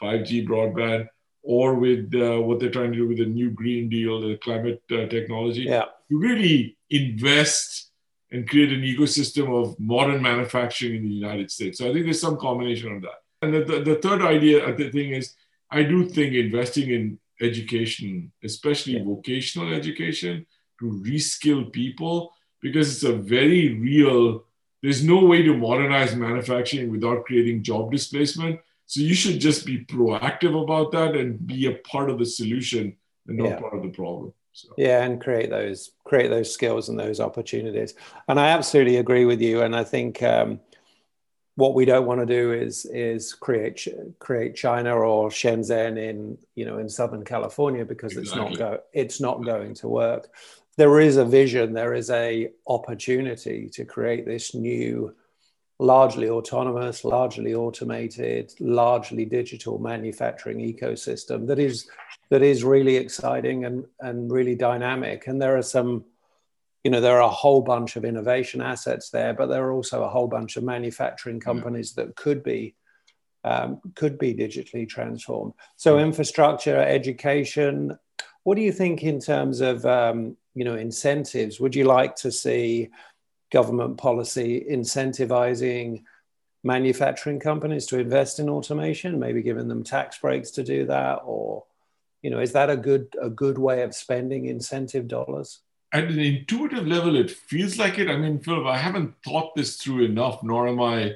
5g 0.00 0.46
broadband 0.46 1.08
or 1.44 1.74
with 1.74 2.14
uh, 2.14 2.40
what 2.40 2.60
they're 2.60 2.70
trying 2.70 2.92
to 2.92 2.98
do 2.98 3.08
with 3.08 3.18
the 3.18 3.26
new 3.26 3.50
green 3.50 3.88
deal 3.88 4.20
the 4.20 4.36
climate 4.36 4.82
uh, 4.92 5.06
technology 5.06 5.62
yeah. 5.62 5.86
to 6.08 6.18
really 6.18 6.76
invest 6.90 7.90
and 8.30 8.48
create 8.48 8.72
an 8.72 8.80
ecosystem 8.80 9.52
of 9.52 9.78
modern 9.78 10.22
manufacturing 10.22 10.96
in 10.96 11.02
the 11.02 11.08
united 11.08 11.50
states 11.50 11.78
so 11.78 11.88
i 11.88 11.92
think 11.92 12.04
there's 12.04 12.20
some 12.20 12.36
combination 12.36 12.92
of 12.92 13.02
that 13.02 13.22
and 13.42 13.52
the, 13.52 13.64
the, 13.64 13.80
the 13.80 13.94
third 13.96 14.22
idea 14.22 14.64
uh, 14.64 14.74
the 14.74 14.90
thing 14.90 15.10
is 15.10 15.34
I 15.72 15.82
do 15.82 16.06
think 16.06 16.34
investing 16.34 16.90
in 16.90 17.18
education, 17.40 18.30
especially 18.44 18.94
yeah. 18.98 19.04
vocational 19.04 19.72
education, 19.72 20.46
to 20.78 21.02
reskill 21.04 21.72
people, 21.72 22.32
because 22.60 22.92
it's 22.92 23.04
a 23.04 23.16
very 23.16 23.74
real, 23.74 24.44
there's 24.82 25.02
no 25.02 25.24
way 25.24 25.42
to 25.42 25.56
modernize 25.56 26.14
manufacturing 26.14 26.90
without 26.90 27.24
creating 27.24 27.62
job 27.62 27.90
displacement. 27.90 28.60
So 28.86 29.00
you 29.00 29.14
should 29.14 29.40
just 29.40 29.64
be 29.64 29.84
proactive 29.86 30.60
about 30.62 30.92
that 30.92 31.16
and 31.16 31.44
be 31.46 31.66
a 31.66 31.78
part 31.90 32.10
of 32.10 32.18
the 32.18 32.26
solution 32.26 32.96
and 33.26 33.38
not 33.38 33.48
yeah. 33.48 33.60
part 33.60 33.74
of 33.74 33.82
the 33.82 33.88
problem. 33.88 34.34
So. 34.52 34.68
Yeah, 34.76 35.02
and 35.02 35.18
create 35.18 35.48
those 35.48 35.92
create 36.04 36.28
those 36.28 36.52
skills 36.52 36.90
and 36.90 36.98
those 36.98 37.20
opportunities. 37.20 37.94
And 38.28 38.38
I 38.38 38.48
absolutely 38.48 38.98
agree 38.98 39.24
with 39.24 39.40
you. 39.40 39.62
And 39.62 39.74
I 39.74 39.82
think 39.82 40.22
um, 40.22 40.60
what 41.56 41.74
we 41.74 41.84
don't 41.84 42.06
want 42.06 42.20
to 42.20 42.26
do 42.26 42.52
is 42.52 42.86
is 42.86 43.34
create 43.34 43.86
create 44.18 44.56
China 44.56 44.96
or 44.96 45.28
Shenzhen 45.28 45.98
in 45.98 46.38
you 46.54 46.64
know 46.64 46.78
in 46.78 46.88
Southern 46.88 47.24
California 47.24 47.84
because 47.84 48.16
exactly. 48.16 48.52
it's 48.52 48.58
not 48.58 48.58
go 48.58 48.78
it's 48.92 49.20
not 49.20 49.44
going 49.44 49.74
to 49.74 49.88
work. 49.88 50.30
There 50.78 51.00
is 51.00 51.18
a 51.18 51.24
vision, 51.24 51.74
there 51.74 51.92
is 51.92 52.08
a 52.08 52.50
opportunity 52.66 53.68
to 53.74 53.84
create 53.84 54.24
this 54.24 54.54
new, 54.54 55.14
largely 55.78 56.30
autonomous, 56.30 57.04
largely 57.04 57.54
automated, 57.54 58.54
largely 58.58 59.26
digital 59.26 59.78
manufacturing 59.78 60.58
ecosystem 60.60 61.46
that 61.48 61.58
is 61.58 61.86
that 62.30 62.40
is 62.40 62.64
really 62.64 62.96
exciting 62.96 63.66
and 63.66 63.84
and 64.00 64.32
really 64.32 64.54
dynamic. 64.54 65.26
And 65.26 65.40
there 65.40 65.58
are 65.58 65.62
some 65.62 66.06
you 66.84 66.90
know 66.90 67.00
there 67.00 67.16
are 67.16 67.22
a 67.22 67.28
whole 67.28 67.62
bunch 67.62 67.96
of 67.96 68.04
innovation 68.04 68.60
assets 68.60 69.10
there 69.10 69.32
but 69.34 69.46
there 69.46 69.64
are 69.64 69.72
also 69.72 70.02
a 70.02 70.08
whole 70.08 70.28
bunch 70.28 70.56
of 70.56 70.64
manufacturing 70.64 71.40
companies 71.40 71.92
that 71.92 72.16
could 72.16 72.42
be 72.42 72.74
um, 73.44 73.80
could 73.96 74.18
be 74.18 74.32
digitally 74.32 74.88
transformed. 74.88 75.54
So 75.76 75.98
infrastructure 75.98 76.76
education 76.76 77.98
what 78.44 78.56
do 78.56 78.62
you 78.62 78.72
think 78.72 79.02
in 79.02 79.20
terms 79.20 79.60
of 79.60 79.86
um, 79.86 80.36
you 80.54 80.64
know 80.64 80.74
incentives? 80.74 81.60
Would 81.60 81.74
you 81.74 81.84
like 81.84 82.16
to 82.16 82.32
see 82.32 82.90
government 83.52 83.98
policy 83.98 84.64
incentivizing 84.68 86.02
manufacturing 86.64 87.40
companies 87.40 87.86
to 87.86 87.98
invest 87.98 88.38
in 88.38 88.48
automation 88.48 89.18
maybe 89.18 89.42
giving 89.42 89.68
them 89.68 89.84
tax 89.84 90.18
breaks 90.18 90.50
to 90.52 90.64
do 90.64 90.86
that? 90.86 91.20
Or 91.24 91.64
you 92.22 92.30
know 92.30 92.40
is 92.40 92.52
that 92.52 92.70
a 92.70 92.76
good 92.76 93.14
a 93.20 93.30
good 93.30 93.58
way 93.58 93.82
of 93.82 93.94
spending 93.94 94.46
incentive 94.46 95.08
dollars 95.08 95.60
at 95.92 96.04
an 96.04 96.18
intuitive 96.18 96.86
level, 96.86 97.16
it 97.16 97.30
feels 97.30 97.78
like 97.78 97.98
it. 97.98 98.08
I 98.08 98.16
mean, 98.16 98.40
Philip, 98.40 98.66
I 98.66 98.78
haven't 98.78 99.14
thought 99.24 99.54
this 99.54 99.76
through 99.76 100.04
enough, 100.04 100.42
nor 100.42 100.68
am 100.68 100.80
I 100.80 101.14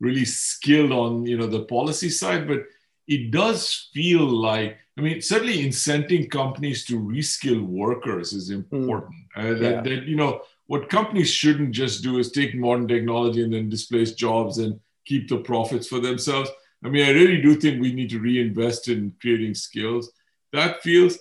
really 0.00 0.24
skilled 0.24 0.92
on 0.92 1.26
you 1.26 1.38
know 1.38 1.46
the 1.46 1.64
policy 1.64 2.10
side, 2.10 2.46
but 2.48 2.64
it 3.06 3.30
does 3.30 3.88
feel 3.94 4.26
like 4.26 4.78
I 4.98 5.02
mean, 5.02 5.20
certainly 5.20 5.58
incenting 5.58 6.30
companies 6.30 6.84
to 6.86 6.98
reskill 6.98 7.62
workers 7.62 8.32
is 8.32 8.48
hmm. 8.48 8.54
important. 8.54 9.14
Mm. 9.36 9.44
Uh, 9.56 9.58
that, 9.58 9.74
yeah. 9.74 9.80
that, 9.82 10.04
you 10.04 10.16
know 10.16 10.42
what 10.66 10.88
companies 10.88 11.30
shouldn't 11.30 11.72
just 11.72 12.02
do 12.02 12.18
is 12.18 12.32
take 12.32 12.54
modern 12.54 12.88
technology 12.88 13.42
and 13.42 13.52
then 13.52 13.68
displace 13.68 14.12
jobs 14.12 14.58
and 14.58 14.80
keep 15.04 15.28
the 15.28 15.38
profits 15.38 15.86
for 15.86 16.00
themselves. 16.00 16.50
I 16.84 16.88
mean, 16.88 17.06
I 17.06 17.10
really 17.10 17.40
do 17.40 17.54
think 17.54 17.80
we 17.80 17.92
need 17.92 18.10
to 18.10 18.18
reinvest 18.18 18.88
in 18.88 19.14
creating 19.20 19.54
skills. 19.54 20.10
That 20.52 20.82
feels 20.82 21.18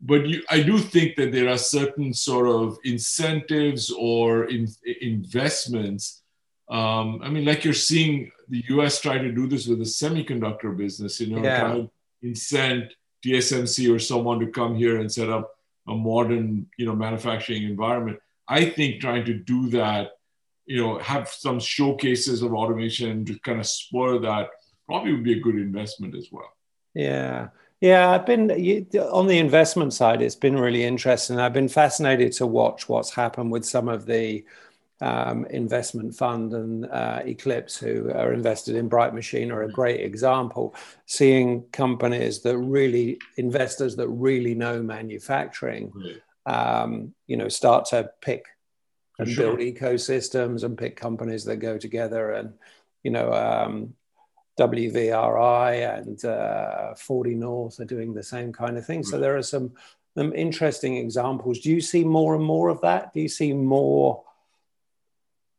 but 0.00 0.26
you, 0.26 0.42
I 0.48 0.62
do 0.62 0.78
think 0.78 1.16
that 1.16 1.32
there 1.32 1.48
are 1.48 1.58
certain 1.58 2.14
sort 2.14 2.48
of 2.48 2.78
incentives 2.84 3.90
or 3.90 4.44
in, 4.44 4.68
investments. 5.00 6.22
Um, 6.68 7.20
I 7.22 7.30
mean, 7.30 7.44
like 7.44 7.64
you're 7.64 7.74
seeing 7.74 8.30
the 8.48 8.64
U.S. 8.70 9.00
try 9.00 9.18
to 9.18 9.32
do 9.32 9.46
this 9.48 9.66
with 9.66 9.78
the 9.78 9.84
semiconductor 9.84 10.76
business. 10.76 11.20
You 11.20 11.34
know, 11.34 11.42
yeah. 11.42 11.60
try 11.60 11.74
to 11.74 11.90
incent 12.24 12.90
TSMC 13.24 13.94
or 13.94 13.98
someone 13.98 14.38
to 14.40 14.46
come 14.46 14.76
here 14.76 15.00
and 15.00 15.10
set 15.10 15.30
up 15.30 15.54
a 15.88 15.94
modern, 15.94 16.66
you 16.76 16.86
know, 16.86 16.94
manufacturing 16.94 17.64
environment. 17.64 18.18
I 18.46 18.66
think 18.66 19.00
trying 19.00 19.24
to 19.24 19.34
do 19.34 19.68
that, 19.70 20.12
you 20.66 20.80
know, 20.80 20.98
have 20.98 21.28
some 21.28 21.58
showcases 21.58 22.42
of 22.42 22.54
automation 22.54 23.24
to 23.24 23.38
kind 23.40 23.58
of 23.58 23.66
spur 23.66 24.18
that 24.20 24.50
probably 24.86 25.12
would 25.12 25.24
be 25.24 25.38
a 25.38 25.40
good 25.40 25.56
investment 25.56 26.14
as 26.14 26.28
well. 26.30 26.52
Yeah. 26.94 27.48
Yeah, 27.80 28.10
I've 28.10 28.26
been 28.26 28.50
on 29.12 29.28
the 29.28 29.38
investment 29.38 29.92
side. 29.92 30.20
It's 30.20 30.34
been 30.34 30.58
really 30.58 30.82
interesting. 30.84 31.38
I've 31.38 31.52
been 31.52 31.68
fascinated 31.68 32.32
to 32.32 32.46
watch 32.46 32.88
what's 32.88 33.10
happened 33.10 33.52
with 33.52 33.64
some 33.64 33.88
of 33.88 34.04
the 34.04 34.44
um, 35.00 35.44
investment 35.46 36.14
fund 36.14 36.52
and 36.54 36.86
uh, 36.86 37.20
Eclipse, 37.24 37.76
who 37.76 38.10
are 38.10 38.32
invested 38.32 38.74
in 38.74 38.88
Bright 38.88 39.14
Machine, 39.14 39.52
are 39.52 39.62
a 39.62 39.70
great 39.70 40.00
example. 40.00 40.74
Seeing 41.06 41.62
companies 41.70 42.40
that 42.42 42.58
really 42.58 43.18
investors 43.36 43.94
that 43.96 44.08
really 44.08 44.56
know 44.56 44.82
manufacturing, 44.82 45.92
um, 46.46 47.14
you 47.28 47.36
know, 47.36 47.48
start 47.48 47.84
to 47.86 48.10
pick 48.20 48.44
and 49.18 49.28
sure. 49.28 49.56
build 49.56 49.60
ecosystems 49.60 50.64
and 50.64 50.78
pick 50.78 50.96
companies 50.96 51.44
that 51.44 51.56
go 51.56 51.76
together 51.76 52.32
and 52.32 52.54
you 53.02 53.10
know 53.10 53.32
um, 53.32 53.94
WRVI 54.58 55.98
and 55.98 56.24
uh, 56.24 56.94
40 56.94 57.34
North 57.34 57.80
are 57.80 57.84
doing 57.84 58.12
the 58.12 58.22
same 58.22 58.52
kind 58.52 58.76
of 58.76 58.84
thing. 58.84 59.04
So 59.04 59.18
there 59.18 59.36
are 59.36 59.42
some, 59.42 59.72
some 60.16 60.32
interesting 60.34 60.96
examples. 60.96 61.60
Do 61.60 61.70
you 61.70 61.80
see 61.80 62.04
more 62.04 62.34
and 62.34 62.44
more 62.44 62.68
of 62.68 62.80
that? 62.80 63.14
Do 63.14 63.20
you 63.20 63.28
see 63.28 63.52
more 63.52 64.24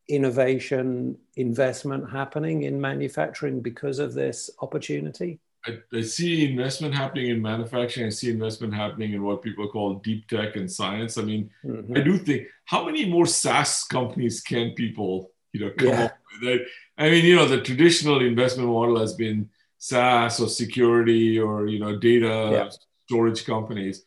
innovation 0.09 1.17
investment 1.35 2.09
happening 2.09 2.63
in 2.63 2.81
manufacturing 2.81 3.61
because 3.61 3.99
of 3.99 4.13
this 4.13 4.49
opportunity? 4.61 5.39
I, 5.65 5.79
I, 5.93 6.01
see 6.01 6.49
investment 6.49 6.95
happening 6.95 7.29
in 7.29 7.41
manufacturing. 7.41 8.07
I 8.07 8.09
see 8.09 8.29
investment 8.29 8.73
happening 8.73 9.13
in 9.13 9.23
what 9.23 9.41
people 9.41 9.67
call 9.67 9.95
deep 9.95 10.27
tech 10.27 10.55
and 10.55 10.71
science. 10.71 11.17
I 11.17 11.21
mean, 11.21 11.49
mm-hmm. 11.65 11.97
I 11.97 12.01
do 12.01 12.17
think 12.17 12.47
how 12.65 12.85
many 12.85 13.05
more 13.05 13.25
SaaS 13.25 13.83
companies 13.83 14.41
can 14.41 14.71
people, 14.71 15.31
you 15.53 15.61
know, 15.61 15.71
come 15.77 15.87
yeah. 15.87 16.03
up 16.05 16.17
with? 16.41 16.49
it. 16.49 16.67
I 16.97 17.09
mean, 17.09 17.25
you 17.25 17.35
know, 17.35 17.47
the 17.47 17.61
traditional 17.61 18.21
investment 18.21 18.69
model 18.69 18.99
has 18.99 19.13
been 19.13 19.49
SaaS 19.77 20.39
or 20.39 20.49
security 20.49 21.39
or 21.39 21.67
you 21.67 21.79
know 21.79 21.97
data 21.97 22.49
yeah. 22.51 22.69
storage 23.05 23.45
companies, 23.45 24.03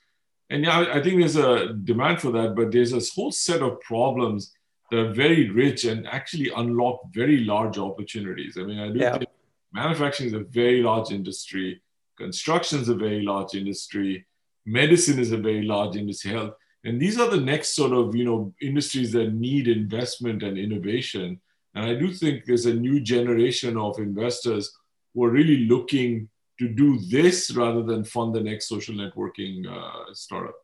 and 0.51 0.65
yeah, 0.65 0.87
I 0.93 1.03
think 1.03 1.19
there's 1.19 1.37
a 1.37 1.73
demand 1.73 2.21
for 2.21 2.31
that. 2.33 2.55
But 2.55 2.73
there's 2.73 2.93
a 2.93 3.01
whole 3.15 3.33
set 3.33 3.63
of 3.63 3.81
problems 3.81 4.53
that 4.91 4.99
are 4.99 5.13
very 5.13 5.49
rich 5.51 5.85
and 5.85 6.07
actually 6.07 6.51
unlock 6.55 7.01
very 7.13 7.45
large 7.45 7.79
opportunities. 7.79 8.59
I 8.59 8.63
mean, 8.63 8.79
I 8.79 8.89
do 8.91 8.99
yeah. 8.99 9.17
think 9.17 9.31
manufacturing 9.73 10.29
is 10.29 10.35
a 10.35 10.41
very 10.41 10.83
large 10.83 11.11
industry, 11.11 11.83
construction 12.19 12.81
is 12.81 12.91
a 12.91 12.95
very 12.95 13.23
large 13.23 13.55
industry, 13.55 14.27
medicine 14.67 15.19
is 15.19 15.33
a 15.33 15.39
very 15.39 15.63
large 15.63 15.97
industry, 15.97 16.33
health, 16.33 16.55
and 16.85 17.01
these 17.01 17.19
are 17.19 17.31
the 17.31 17.41
next 17.41 17.75
sort 17.75 17.93
of 17.93 18.15
you 18.15 18.25
know 18.25 18.53
industries 18.61 19.13
that 19.13 19.33
need 19.35 19.69
investment 19.69 20.43
and 20.43 20.59
innovation 20.59 21.41
and 21.75 21.87
I 21.87 21.95
do 21.95 22.13
think 22.13 22.45
there's 22.45 22.67
a 22.67 22.75
new 22.75 23.01
generation 23.01 23.77
of 23.77 23.99
investors 23.99 24.77
who 25.15 25.25
are 25.25 25.31
really 25.31 25.65
looking 25.65 26.29
to 26.59 26.69
do 26.69 26.99
this 26.99 27.51
rather 27.53 27.83
than 27.83 28.05
fund 28.05 28.35
the 28.35 28.41
next 28.41 28.69
social 28.69 28.95
networking 28.95 29.67
uh, 29.67 30.13
startup. 30.13 30.55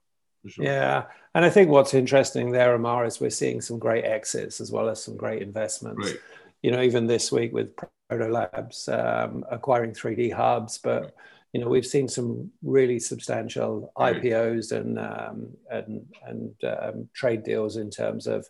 Sure. 0.47 0.65
Yeah, 0.65 1.05
and 1.35 1.45
I 1.45 1.51
think 1.51 1.69
what's 1.69 1.95
interesting 1.95 2.53
there, 2.53 2.75
Amar, 2.75 3.05
is 3.05 3.21
we're 3.21 3.31
seeing 3.31 3.61
some 3.61 3.79
great 3.79 4.05
exits 4.05 4.61
as 4.61 4.71
well 4.71 4.89
as 4.89 5.03
some 5.03 5.17
great 5.17 5.43
investments. 5.43 6.11
Right. 6.11 6.21
You 6.63 6.71
know, 6.71 6.83
even 6.83 7.07
this 7.07 7.33
week 7.33 7.53
with 7.53 7.71
Proto 8.09 8.29
Labs 8.29 8.89
um, 8.89 9.45
acquiring 9.51 9.93
3D 9.93 10.33
Hubs, 10.33 10.79
but 10.79 11.03
right. 11.03 11.13
You 11.53 11.61
know 11.61 11.69
we've 11.69 11.87
seen 11.87 12.09
some 12.09 12.51
really 12.63 12.99
substantial. 12.99 13.93
IPOs 13.97 14.73
and 14.73 14.99
um, 14.99 15.49
and 15.71 16.07
and 16.27 16.55
um, 16.65 17.09
trade 17.15 17.43
deals 17.43 17.77
in 17.77 17.91
terms 17.91 18.27
of 18.27 18.47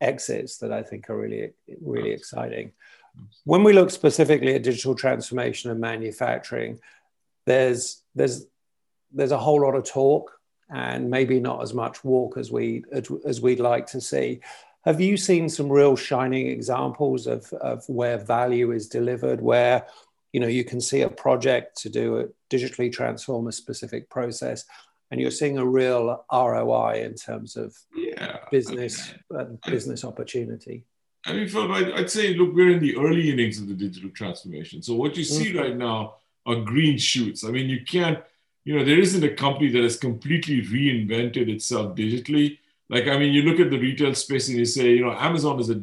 exits 0.00 0.58
that 0.58 0.72
I 0.72 0.82
think 0.82 1.10
are 1.10 1.18
really, 1.18 1.52
really 1.80 2.10
exciting. 2.10 2.72
When 3.44 3.62
we 3.62 3.72
look 3.72 3.90
specifically 3.90 4.54
at 4.54 4.62
digital 4.62 4.94
transformation 4.94 5.70
and 5.70 5.80
manufacturing, 5.80 6.80
there's 7.46 8.02
there's 8.14 8.46
there's 9.12 9.32
a 9.32 9.38
whole 9.38 9.62
lot 9.62 9.74
of 9.74 9.84
talk 9.84 10.30
and 10.70 11.10
maybe 11.10 11.40
not 11.40 11.62
as 11.62 11.74
much 11.74 12.04
walk 12.04 12.36
as 12.36 12.50
we 12.50 12.84
as 13.24 13.40
we'd 13.40 13.60
like 13.60 13.86
to 13.88 14.00
see. 14.00 14.40
Have 14.84 15.00
you 15.00 15.16
seen 15.16 15.48
some 15.48 15.70
real 15.70 15.94
shining 15.94 16.46
examples 16.46 17.26
of, 17.26 17.52
of 17.54 17.86
where 17.86 18.16
value 18.16 18.72
is 18.72 18.88
delivered, 18.88 19.42
where 19.42 19.86
you 20.32 20.40
know 20.40 20.46
you 20.46 20.64
can 20.64 20.80
see 20.80 21.02
a 21.02 21.08
project 21.08 21.76
to 21.82 21.88
do 21.88 22.18
a 22.18 22.26
digitally 22.54 22.92
transform 22.92 23.46
a 23.48 23.52
specific 23.52 24.08
process 24.10 24.64
and 25.10 25.20
you're 25.20 25.30
seeing 25.30 25.58
a 25.58 25.66
real 25.66 26.24
ROI 26.32 27.02
in 27.04 27.14
terms 27.14 27.56
of 27.56 27.76
yeah, 27.94 28.38
business 28.50 29.12
I 29.36 29.44
mean, 29.44 29.58
business 29.66 30.04
opportunity. 30.04 30.84
I 31.26 31.32
mean, 31.34 31.48
Philip, 31.48 31.70
I'd, 31.70 31.92
I'd, 31.92 32.10
say, 32.10 32.34
look, 32.34 32.54
we're 32.54 32.70
in 32.70 32.80
the 32.80 32.96
early 32.96 33.30
innings 33.30 33.58
of 33.58 33.68
the 33.68 33.74
digital 33.74 34.10
transformation. 34.10 34.82
So 34.82 34.94
what 34.94 35.16
you 35.16 35.24
see 35.24 35.50
mm-hmm. 35.50 35.58
right 35.58 35.76
now 35.76 36.14
are 36.46 36.56
green 36.56 36.96
shoots. 36.96 37.44
I 37.44 37.50
mean, 37.50 37.68
you 37.68 37.84
can't, 37.84 38.18
you 38.64 38.76
know, 38.76 38.84
there 38.84 38.98
isn't 38.98 39.24
a 39.24 39.34
company 39.34 39.68
that 39.70 39.82
has 39.82 39.98
completely 39.98 40.62
reinvented 40.62 41.48
itself 41.48 41.94
digitally. 41.94 42.58
Like, 42.88 43.06
I 43.06 43.18
mean, 43.18 43.34
you 43.34 43.42
look 43.42 43.60
at 43.60 43.70
the 43.70 43.78
retail 43.78 44.14
space 44.14 44.48
and 44.48 44.58
you 44.58 44.64
say, 44.64 44.90
you 44.90 45.04
know, 45.04 45.12
Amazon 45.12 45.60
is 45.60 45.70
a 45.70 45.82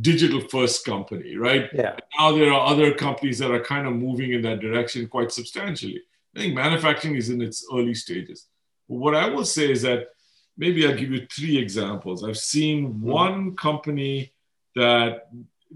digital 0.00 0.40
first 0.40 0.84
company, 0.84 1.36
right? 1.36 1.68
Yeah. 1.72 1.96
now 2.18 2.32
there 2.32 2.52
are 2.52 2.66
other 2.66 2.92
companies 2.94 3.38
that 3.38 3.50
are 3.50 3.62
kind 3.62 3.86
of 3.86 3.94
moving 3.94 4.32
in 4.32 4.42
that 4.42 4.60
direction 4.60 5.08
quite 5.08 5.32
substantially. 5.32 6.02
I 6.34 6.40
think 6.40 6.54
manufacturing 6.54 7.16
is 7.16 7.30
in 7.30 7.40
its 7.40 7.66
early 7.72 7.94
stages. 7.94 8.46
But 8.88 8.96
What 8.96 9.14
I 9.14 9.28
will 9.28 9.44
say 9.44 9.70
is 9.70 9.82
that 9.82 10.08
maybe 10.56 10.86
I'll 10.86 10.96
give 10.96 11.10
you 11.10 11.26
three 11.34 11.56
examples. 11.56 12.24
I've 12.24 12.38
seen 12.38 12.88
mm-hmm. 12.88 13.06
one 13.06 13.56
company 13.56 14.32
that, 14.74 15.28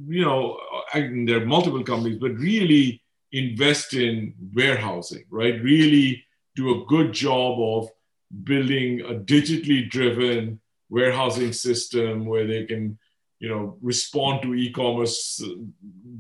you 0.07 0.25
know, 0.25 0.59
I, 0.93 1.01
there 1.27 1.43
are 1.43 1.47
multiple 1.47 1.83
companies, 1.83 2.19
but 2.19 2.33
really 2.33 3.03
invest 3.33 3.95
in 3.95 4.35
warehousing, 4.55 5.25
right? 5.31 5.61
Really 5.63 6.25
do 6.57 6.83
a 6.83 6.85
good 6.87 7.13
job 7.13 7.59
of 7.59 7.89
building 8.45 9.01
a 9.01 9.15
digitally 9.15 9.89
driven 9.89 10.61
warehousing 10.89 11.53
system 11.53 12.27
where 12.27 12.47
they 12.47 12.65
can 12.65 12.99
you 13.41 13.49
know, 13.49 13.77
respond 13.81 14.43
to 14.43 14.55
e-commerce 14.55 15.43
uh, 15.43 15.49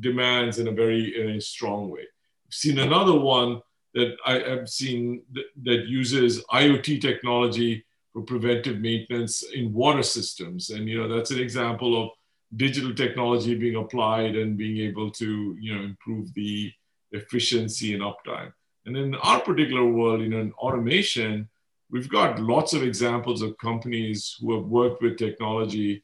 demands 0.00 0.59
in 0.59 0.69
a 0.69 0.73
very 0.73 1.21
in 1.21 1.37
a 1.37 1.41
strong 1.41 1.91
way. 1.91 2.00
I've 2.47 2.55
seen 2.55 2.79
another 2.79 3.19
one 3.19 3.61
that 3.95 4.17
I 4.25 4.39
have 4.39 4.69
seen 4.69 5.23
that, 5.33 5.45
that 5.65 5.87
uses 5.87 6.43
IoT 6.47 7.00
technology 7.00 7.85
for 8.12 8.23
preventive 8.23 8.81
maintenance 8.81 9.43
in 9.43 9.73
water 9.73 10.03
systems, 10.03 10.71
and 10.71 10.89
you 10.89 10.99
know 10.99 11.15
that's 11.15 11.31
an 11.31 11.39
example 11.39 12.03
of 12.03 12.11
digital 12.57 12.95
technology 12.95 13.55
being 13.55 13.77
applied 13.77 14.35
and 14.35 14.57
being 14.57 14.79
able 14.79 15.11
to 15.11 15.57
you 15.61 15.75
know 15.75 15.83
improve 15.83 16.33
the 16.35 16.73
efficiency 17.12 17.93
and 17.93 18.03
uptime. 18.03 18.53
And 18.87 18.97
in 18.97 19.15
our 19.17 19.41
particular 19.41 19.85
world, 19.85 20.23
you 20.23 20.29
know, 20.29 20.41
in 20.41 20.53
automation, 20.53 21.49
we've 21.91 22.09
got 22.09 22.41
lots 22.41 22.73
of 22.73 22.83
examples 22.83 23.43
of 23.43 23.59
companies 23.59 24.37
who 24.41 24.55
have 24.55 24.65
worked 24.65 25.03
with 25.03 25.19
technology 25.19 26.03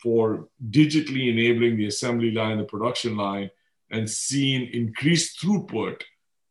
for 0.00 0.48
digitally 0.70 1.30
enabling 1.30 1.76
the 1.76 1.86
assembly 1.86 2.30
line, 2.30 2.58
the 2.58 2.64
production 2.64 3.16
line, 3.16 3.50
and 3.90 4.08
seeing 4.08 4.68
increased 4.72 5.40
throughput, 5.40 6.02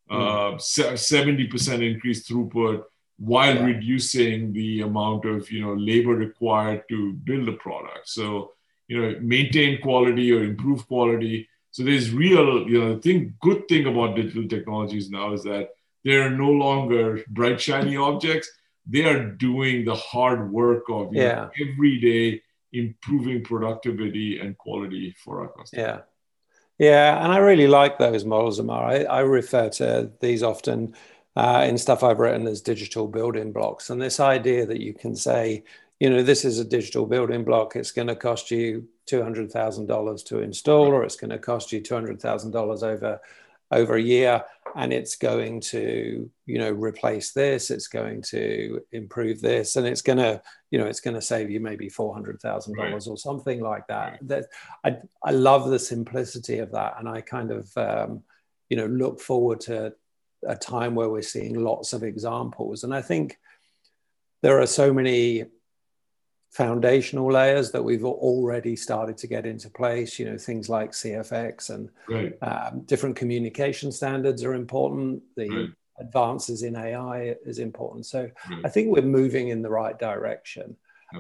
mm. 0.10 0.54
uh, 0.54 0.58
70% 0.58 1.92
increased 1.92 2.30
throughput 2.30 2.84
while 3.18 3.56
yeah. 3.56 3.66
reducing 3.66 4.54
the 4.54 4.82
amount 4.82 5.26
of 5.26 5.50
you 5.52 5.62
know 5.62 5.74
labor 5.74 6.16
required 6.16 6.84
to 6.90 7.14
build 7.14 7.48
a 7.48 7.54
product. 7.54 8.10
So 8.10 8.54
you 8.88 9.02
know 9.02 9.20
maintain 9.22 9.82
quality 9.82 10.32
or 10.32 10.44
improve 10.44 10.88
quality. 10.88 11.48
So 11.72 11.84
there's 11.84 12.12
real 12.12 12.68
you 12.68 12.80
know 12.80 12.96
the 12.96 13.02
thing 13.02 13.36
good 13.42 13.68
thing 13.68 13.86
about 13.86 14.16
digital 14.16 14.48
technologies 14.48 15.10
now 15.10 15.34
is 15.34 15.44
that 15.44 15.70
they're 16.04 16.30
no 16.30 16.50
longer 16.50 17.24
bright 17.30 17.62
shiny 17.62 17.96
objects. 17.96 18.50
They 18.86 19.06
are 19.06 19.24
doing 19.24 19.86
the 19.86 19.96
hard 19.96 20.52
work 20.52 20.84
of 20.90 21.14
yeah. 21.14 21.36
know, 21.36 21.52
every 21.62 22.00
day 22.00 22.42
improving 22.74 23.44
productivity 23.44 24.40
and 24.40 24.58
quality 24.58 25.16
for 25.24 25.42
our 25.42 25.48
customers. 25.50 25.88
Yeah. 25.88 26.00
Yeah, 26.80 27.24
and 27.24 27.32
I 27.32 27.38
really 27.38 27.68
like 27.68 28.00
those 28.00 28.26
models, 28.26 28.58
Amar. 28.58 28.84
I, 28.86 29.04
I 29.04 29.20
refer 29.20 29.70
to 29.70 30.12
these 30.20 30.42
often 30.42 30.96
uh, 31.36 31.66
in 31.68 31.78
stuff 31.78 32.04
I've 32.04 32.20
written 32.20 32.48
as 32.48 32.62
digital 32.62 33.08
building 33.08 33.52
blocks. 33.52 33.90
And 33.90 34.02
this 34.02 34.20
idea 34.20 34.66
that 34.66 34.82
you 34.82 34.94
can 34.94 35.16
say, 35.16 35.64
you 36.00 36.10
know, 36.10 36.24
this 36.24 36.44
is 36.44 36.60
a 36.60 36.66
digital 36.66 37.06
building 37.06 37.44
block, 37.44 37.76
it's 37.76 37.92
going 37.92 38.08
to 38.08 38.16
cost 38.16 38.50
you 38.50 38.88
$200,000 39.10 40.26
to 40.26 40.40
install, 40.40 40.88
or 40.88 41.04
it's 41.04 41.16
going 41.16 41.30
to 41.30 41.38
cost 41.38 41.72
you 41.72 41.80
$200,000 41.80 42.84
over 42.84 43.22
over 43.72 43.96
a 43.96 44.02
year 44.02 44.44
and 44.76 44.92
it's 44.92 45.16
going 45.16 45.60
to 45.60 46.30
you 46.46 46.58
know 46.58 46.72
replace 46.72 47.32
this 47.32 47.70
it's 47.70 47.88
going 47.88 48.22
to 48.22 48.82
improve 48.92 49.42
this 49.42 49.76
and 49.76 49.86
it's 49.86 50.02
going 50.02 50.18
to 50.18 50.42
you 50.72 50.80
know 50.80 50.86
it's 50.86 51.00
going 51.00 51.16
to 51.16 51.22
save 51.22 51.50
you 51.50 51.60
maybe 51.60 51.90
$400000 51.90 52.78
right. 52.78 53.08
or 53.08 53.18
something 53.18 53.62
like 53.62 53.88
that 53.88 54.12
right. 54.12 54.28
that 54.28 54.46
I, 54.84 54.98
I 55.24 55.32
love 55.32 55.70
the 55.70 55.80
simplicity 55.80 56.60
of 56.60 56.72
that 56.72 56.96
and 57.00 57.08
i 57.08 57.22
kind 57.22 57.52
of 57.52 57.70
um, 57.78 58.24
you 58.70 58.78
know 58.78 58.88
look 58.88 59.20
forward 59.20 59.62
to 59.62 59.94
a 60.48 60.56
time 60.56 60.96
where 60.96 61.10
we're 61.10 61.22
seeing 61.22 61.56
lots 61.64 61.94
of 61.94 62.04
examples 62.04 62.84
and 62.84 62.94
i 62.94 63.02
think 63.02 63.38
there 64.42 64.60
are 64.60 64.68
so 64.68 64.94
many 64.94 65.46
foundational 66.54 67.32
layers 67.32 67.72
that 67.72 67.84
we've 67.84 68.06
already 68.06 68.76
started 68.76 69.18
to 69.18 69.28
get 69.28 69.46
into 69.46 69.70
place. 69.70 70.20
You 70.20 70.26
know, 70.26 70.38
things 70.38 70.70
like 70.70 70.92
CFX 70.92 71.72
and 71.72 71.90
right. 72.08 72.38
um, 72.44 72.82
different 72.82 73.16
communication 73.16 73.92
standards 73.92 74.44
are 74.44 74.54
important. 74.54 75.24
The 75.36 75.50
right. 75.50 75.70
advances 76.00 76.62
in 76.62 76.76
AI 76.76 77.36
is 77.44 77.58
important. 77.58 78.06
So 78.06 78.30
right. 78.50 78.62
I 78.64 78.70
think 78.70 78.90
we're 78.90 79.02
moving 79.02 79.50
in 79.50 79.64
the 79.64 79.70
right 79.70 79.98
direction. 79.98 80.78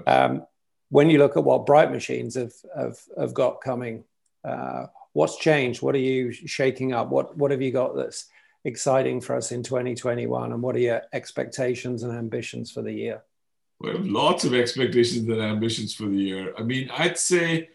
Um, 0.08 0.46
when 0.90 1.10
you 1.10 1.18
look 1.18 1.36
at 1.36 1.44
what 1.44 1.66
Bright 1.66 1.92
Machines 1.92 2.36
have 2.36 2.54
have, 2.76 2.98
have 3.18 3.34
got 3.34 3.62
coming, 3.62 4.04
uh, 4.44 4.86
what's 5.14 5.38
changed? 5.38 5.82
What 5.82 5.96
are 5.96 6.00
you 6.00 6.32
shaking 6.32 6.94
up? 6.94 7.10
What 7.10 7.36
what 7.38 7.50
have 7.50 7.62
you 7.62 7.72
got 7.72 7.96
that's 7.96 8.28
exciting 8.66 9.20
for 9.20 9.36
us 9.36 9.52
in 9.52 9.64
2021? 9.64 10.52
And 10.52 10.62
what 10.62 10.76
are 10.76 10.80
your 10.80 11.02
expectations 11.12 12.04
and 12.04 12.16
ambitions 12.16 12.72
for 12.72 12.84
the 12.84 12.94
year? 12.94 13.24
We 13.80 13.90
have 13.90 14.06
lots 14.06 14.46
of 14.46 14.54
expectations 14.54 15.28
and 15.28 15.42
ambitions 15.42 15.94
for 15.94 16.04
the 16.04 16.16
year. 16.16 16.54
I 16.58 16.64
mean, 16.64 16.90
I'd 16.92 17.18
say, 17.18 17.70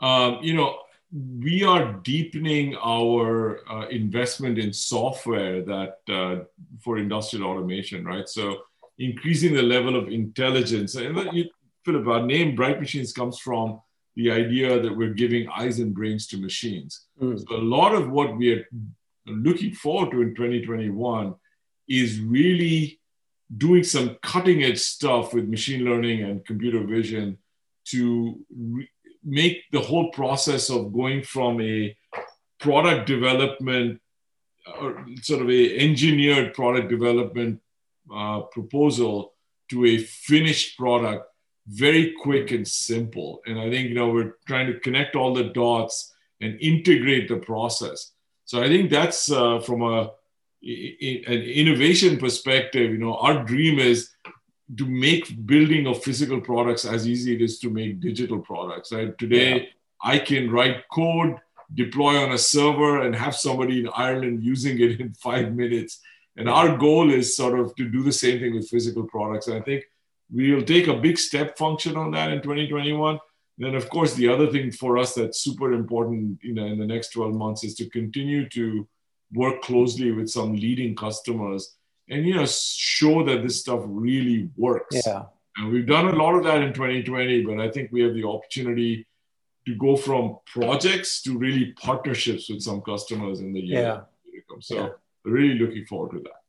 um, 0.00 0.38
you 0.42 0.54
know, 0.54 0.78
we 1.12 1.62
are 1.62 1.92
deepening 2.02 2.74
our 2.76 3.60
uh, 3.70 3.86
investment 3.88 4.58
in 4.58 4.72
software 4.72 5.62
that 5.62 5.98
uh, 6.08 6.44
for 6.80 6.98
industrial 6.98 7.48
automation, 7.48 8.04
right? 8.04 8.28
So 8.28 8.62
increasing 8.98 9.54
the 9.54 9.62
level 9.62 9.94
of 9.94 10.08
intelligence. 10.08 10.94
And 10.94 11.16
you, 11.32 11.50
Philip, 11.84 12.06
our 12.06 12.26
name 12.26 12.54
Bright 12.54 12.80
Machines 12.80 13.12
comes 13.12 13.38
from 13.38 13.80
the 14.16 14.30
idea 14.30 14.80
that 14.80 14.96
we're 14.96 15.14
giving 15.14 15.48
eyes 15.48 15.78
and 15.80 15.94
brains 15.94 16.26
to 16.28 16.38
machines. 16.38 17.06
Mm. 17.20 17.38
So 17.38 17.56
a 17.56 17.58
lot 17.58 17.94
of 17.94 18.10
what 18.10 18.36
we 18.36 18.52
are 18.52 18.66
looking 19.26 19.74
forward 19.74 20.10
to 20.12 20.22
in 20.22 20.34
2021 20.34 21.34
is 21.88 22.20
really 22.20 23.00
doing 23.56 23.84
some 23.84 24.16
cutting 24.22 24.62
edge 24.62 24.78
stuff 24.78 25.34
with 25.34 25.48
machine 25.48 25.84
learning 25.84 26.22
and 26.22 26.44
computer 26.44 26.84
vision 26.84 27.38
to 27.84 28.38
re- 28.56 28.88
make 29.24 29.62
the 29.72 29.80
whole 29.80 30.10
process 30.10 30.70
of 30.70 30.92
going 30.92 31.22
from 31.22 31.60
a 31.60 31.96
product 32.58 33.06
development 33.06 34.00
or 34.80 35.04
sort 35.20 35.42
of 35.42 35.50
a 35.50 35.78
engineered 35.78 36.54
product 36.54 36.88
development 36.88 37.60
uh, 38.14 38.40
proposal 38.52 39.34
to 39.68 39.84
a 39.86 39.98
finished 39.98 40.78
product 40.78 41.26
very 41.66 42.14
quick 42.22 42.50
and 42.50 42.66
simple. 42.66 43.40
And 43.46 43.58
i 43.58 43.70
think 43.70 43.88
you 43.88 43.94
know 43.94 44.10
we're 44.10 44.34
trying 44.46 44.66
to 44.72 44.80
connect 44.80 45.14
all 45.14 45.34
the 45.34 45.44
dots 45.44 46.12
and 46.40 46.60
integrate 46.60 47.28
the 47.28 47.36
process. 47.36 48.12
So 48.44 48.62
i 48.62 48.68
think 48.68 48.90
that's 48.90 49.30
uh, 49.30 49.60
from 49.60 49.82
a 49.82 50.10
an 50.62 51.42
innovation 51.42 52.18
perspective, 52.18 52.92
you 52.92 52.98
know, 52.98 53.16
our 53.16 53.44
dream 53.44 53.78
is 53.78 54.10
to 54.76 54.86
make 54.86 55.46
building 55.46 55.86
of 55.86 56.02
physical 56.02 56.40
products 56.40 56.84
as 56.84 57.06
easy 57.06 57.34
as 57.34 57.40
it 57.40 57.44
is 57.44 57.58
to 57.58 57.70
make 57.70 58.00
digital 58.00 58.38
products. 58.38 58.92
Right? 58.92 59.16
Today, 59.18 59.56
yeah. 59.56 59.64
I 60.02 60.18
can 60.18 60.50
write 60.50 60.88
code, 60.90 61.36
deploy 61.74 62.16
on 62.16 62.32
a 62.32 62.38
server, 62.38 63.02
and 63.02 63.14
have 63.14 63.34
somebody 63.34 63.80
in 63.80 63.88
Ireland 63.94 64.42
using 64.42 64.80
it 64.80 65.00
in 65.00 65.14
five 65.14 65.52
minutes. 65.52 66.00
And 66.36 66.48
our 66.48 66.76
goal 66.76 67.12
is 67.12 67.36
sort 67.36 67.58
of 67.58 67.74
to 67.76 67.88
do 67.88 68.02
the 68.02 68.12
same 68.12 68.40
thing 68.40 68.54
with 68.54 68.68
physical 68.68 69.04
products. 69.04 69.48
And 69.48 69.58
I 69.58 69.60
think 69.60 69.84
we'll 70.32 70.62
take 70.62 70.86
a 70.86 70.94
big 70.94 71.18
step 71.18 71.58
function 71.58 71.96
on 71.96 72.12
that 72.12 72.32
in 72.32 72.40
2021. 72.40 73.18
then, 73.58 73.74
of 73.74 73.88
course, 73.90 74.14
the 74.14 74.28
other 74.28 74.50
thing 74.50 74.70
for 74.70 74.96
us 74.96 75.14
that's 75.14 75.40
super 75.40 75.72
important, 75.72 76.38
you 76.42 76.54
know, 76.54 76.64
in 76.64 76.78
the 76.78 76.86
next 76.86 77.10
12 77.10 77.34
months 77.34 77.64
is 77.64 77.74
to 77.74 77.88
continue 77.90 78.48
to 78.48 78.88
work 79.34 79.62
closely 79.62 80.12
with 80.12 80.28
some 80.28 80.54
leading 80.54 80.94
customers 80.94 81.76
and 82.08 82.26
you 82.26 82.34
know 82.34 82.46
show 82.46 83.24
that 83.24 83.42
this 83.42 83.60
stuff 83.60 83.80
really 83.84 84.50
works 84.56 85.02
yeah 85.06 85.24
and 85.56 85.72
we've 85.72 85.86
done 85.86 86.08
a 86.08 86.12
lot 86.12 86.34
of 86.34 86.44
that 86.44 86.62
in 86.62 86.72
2020 86.72 87.42
but 87.44 87.58
i 87.58 87.70
think 87.70 87.90
we 87.92 88.02
have 88.02 88.14
the 88.14 88.24
opportunity 88.24 89.06
to 89.66 89.74
go 89.76 89.96
from 89.96 90.38
projects 90.46 91.22
to 91.22 91.38
really 91.38 91.72
partnerships 91.72 92.48
with 92.50 92.60
some 92.60 92.80
customers 92.82 93.40
in 93.40 93.52
the 93.52 93.60
year 93.60 94.04
yeah. 94.24 94.40
so 94.60 94.74
yeah. 94.74 94.88
really 95.24 95.58
looking 95.58 95.84
forward 95.86 96.12
to 96.12 96.18
that 96.18 96.42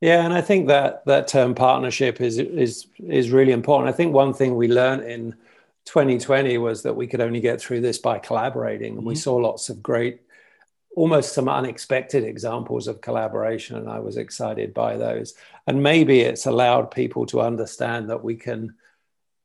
yeah 0.00 0.24
and 0.24 0.32
i 0.32 0.40
think 0.40 0.68
that 0.68 1.04
that 1.06 1.26
term 1.26 1.54
partnership 1.54 2.20
is 2.20 2.38
is 2.38 2.86
is 2.98 3.30
really 3.30 3.52
important 3.52 3.92
i 3.92 3.96
think 3.96 4.12
one 4.12 4.32
thing 4.32 4.54
we 4.56 4.68
learned 4.68 5.02
in 5.02 5.34
2020 5.86 6.58
was 6.58 6.82
that 6.82 6.94
we 6.94 7.06
could 7.06 7.20
only 7.20 7.40
get 7.40 7.60
through 7.60 7.80
this 7.80 7.98
by 7.98 8.18
collaborating 8.18 8.92
and 8.92 8.98
mm-hmm. 8.98 9.08
we 9.08 9.14
saw 9.14 9.34
lots 9.34 9.70
of 9.70 9.82
great 9.82 10.20
almost 10.96 11.34
some 11.34 11.48
unexpected 11.48 12.24
examples 12.24 12.88
of 12.88 13.00
collaboration, 13.00 13.76
and 13.76 13.88
I 13.88 14.00
was 14.00 14.16
excited 14.16 14.74
by 14.74 14.96
those. 14.96 15.34
And 15.66 15.82
maybe 15.82 16.20
it's 16.20 16.46
allowed 16.46 16.90
people 16.90 17.26
to 17.26 17.40
understand 17.40 18.10
that 18.10 18.24
we 18.24 18.36
can, 18.36 18.74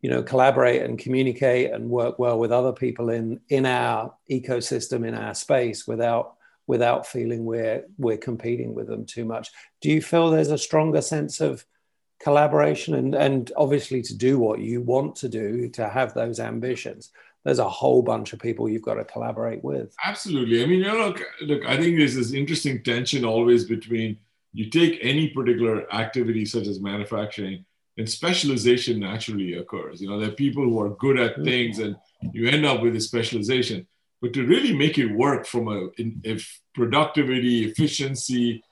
you 0.01 0.10
know, 0.10 0.23
collaborate 0.23 0.81
and 0.81 0.97
communicate 0.97 1.71
and 1.71 1.89
work 1.89 2.17
well 2.17 2.39
with 2.39 2.51
other 2.51 2.73
people 2.73 3.10
in 3.10 3.39
in 3.49 3.65
our 3.65 4.13
ecosystem, 4.29 5.08
in 5.08 5.13
our 5.13 5.36
space, 5.36 5.88
without 5.88 6.36
without 6.67 7.05
feeling 7.05 7.45
we're 7.45 7.86
we're 7.97 8.17
competing 8.17 8.73
with 8.73 8.88
them 8.88 9.05
too 9.05 9.25
much. 9.25 9.51
Do 9.81 9.91
you 9.91 10.01
feel 10.01 10.29
there's 10.29 10.51
a 10.51 10.58
stronger 10.58 11.01
sense 11.01 11.41
of 11.41 11.65
collaboration 12.19 12.95
and 12.95 13.13
and 13.13 13.51
obviously 13.58 14.01
to 14.01 14.15
do 14.15 14.39
what 14.39 14.60
you 14.60 14.81
want 14.81 15.15
to 15.17 15.29
do 15.29 15.69
to 15.69 15.88
have 15.88 16.13
those 16.13 16.39
ambitions 16.39 17.12
there's 17.45 17.60
a 17.60 17.69
whole 17.69 18.01
bunch 18.01 18.34
of 18.34 18.39
people 18.39 18.67
you've 18.67 18.81
got 18.81 18.95
to 18.95 19.05
collaborate 19.05 19.63
with. 19.63 19.95
Absolutely. 20.03 20.63
I 20.63 20.65
mean, 20.65 20.79
you 20.79 20.88
know, 20.88 21.08
look, 21.08 21.21
look, 21.41 21.63
I 21.65 21.77
think 21.77 21.97
there's 21.97 22.15
this 22.15 22.34
interesting 22.34 22.84
tension 22.84 23.23
always 23.23 23.65
between 23.65 24.17
you 24.51 24.69
take 24.69 24.97
any 25.01 25.29
particular 25.29 25.93
activity 25.93 26.45
such 26.45 26.65
as 26.65 26.81
manufacturing 26.81 27.63
and 27.97 28.10
specialization 28.10 28.99
naturally 28.99 29.53
occurs. 29.53 30.01
You 30.01 30.10
know, 30.10 30.19
there 30.19 30.29
are 30.29 30.34
people 30.34 30.63
who 30.63 30.81
are 30.81 30.95
good 30.95 31.19
at 31.19 31.34
mm-hmm. 31.34 31.43
things 31.43 31.79
and 31.79 31.95
you 32.34 32.49
end 32.49 32.65
up 32.65 32.81
with 32.81 32.95
a 32.95 33.01
specialization. 33.01 33.88
But 34.21 34.34
to 34.34 34.47
really 34.47 34.75
make 34.75 34.97
it 34.97 35.13
work 35.13 35.45
from 35.45 35.67
a 35.67 35.89
if 36.23 36.62
productivity, 36.73 37.65
efficiency, 37.65 38.63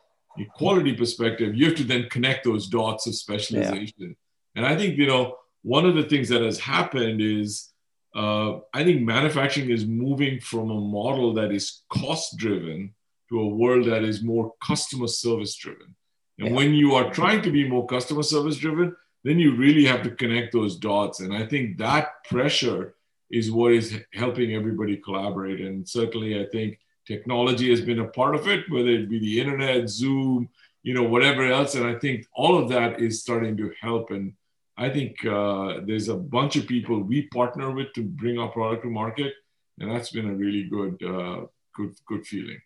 quality 0.56 0.96
perspective, 0.96 1.54
you 1.54 1.66
have 1.66 1.76
to 1.76 1.84
then 1.84 2.10
connect 2.10 2.46
those 2.46 2.68
dots 2.68 3.06
of 3.06 3.14
specialization. 3.14 3.94
Yeah. 3.98 4.08
And 4.56 4.66
I 4.66 4.76
think, 4.76 4.98
you 4.98 5.06
know, 5.06 5.36
one 5.62 5.86
of 5.86 5.96
the 5.96 6.04
things 6.04 6.30
that 6.30 6.42
has 6.42 6.60
happened 6.60 7.22
is 7.22 7.73
uh, 8.16 8.60
I 8.74 8.84
think 8.84 9.02
manufacturing 9.02 9.70
is 9.70 9.86
moving 9.86 10.40
from 10.40 10.70
a 10.70 10.80
model 10.80 11.34
that 11.34 11.52
is 11.52 11.82
cost 11.90 12.38
driven 12.38 12.94
to 13.30 13.40
a 13.40 13.48
world 13.48 13.88
that 13.88 14.04
is 14.04 14.24
more 14.24 14.54
customer 14.64 15.08
service 15.08 15.56
driven. 15.56 15.96
And 16.40 16.50
yeah. 16.50 16.54
when 16.54 16.74
you 16.74 16.94
are 16.94 17.12
trying 17.12 17.42
to 17.44 17.52
be 17.52 17.68
more 17.68 17.86
customer 17.86 18.24
service 18.24 18.58
driven, 18.58 18.96
then 19.24 19.40
you 19.40 19.56
really 19.56 19.86
have 19.86 20.04
to 20.04 20.12
connect 20.12 20.54
those 20.54 20.78
dots. 20.78 21.22
And 21.22 21.34
I 21.34 21.46
think 21.46 21.78
that 21.78 22.24
pressure 22.26 22.96
is 23.32 23.52
what 23.52 23.74
is 23.74 24.00
helping 24.14 24.54
everybody 24.54 24.98
collaborate. 24.98 25.62
And 25.62 25.88
certainly, 25.88 26.40
I 26.40 26.46
think 26.52 26.80
technology 27.08 27.70
has 27.70 27.82
been 27.82 28.00
a 28.00 28.08
part 28.08 28.36
of 28.36 28.48
it, 28.48 28.70
whether 28.70 28.90
it 28.90 29.10
be 29.10 29.20
the 29.20 29.40
internet, 29.40 29.90
Zoom, 29.90 30.50
you 30.84 30.94
know, 30.94 31.04
whatever 31.04 31.46
else. 31.52 31.76
And 31.76 31.88
I 31.88 31.96
think 31.96 32.28
all 32.34 32.62
of 32.62 32.70
that 32.70 33.02
is 33.02 33.22
starting 33.22 33.58
to 33.58 33.72
help. 33.82 34.12
And 34.12 34.34
I 34.78 34.90
think 34.90 35.24
uh, 35.26 35.82
there's 35.86 36.10
a 36.10 36.16
bunch 36.16 36.56
of 36.56 36.68
people 36.68 37.02
we 37.02 37.24
partner 37.28 37.72
with 37.72 37.94
to 37.94 38.04
bring 38.04 38.40
our 38.40 38.50
product 38.50 38.84
to 38.84 38.90
market, 38.90 39.34
and 39.80 39.92
that's 39.92 40.12
been 40.12 40.30
a 40.30 40.34
really 40.34 40.64
good, 40.64 41.02
uh, 41.04 41.46
good, 41.76 41.96
good 42.08 42.26
feeling. 42.26 42.60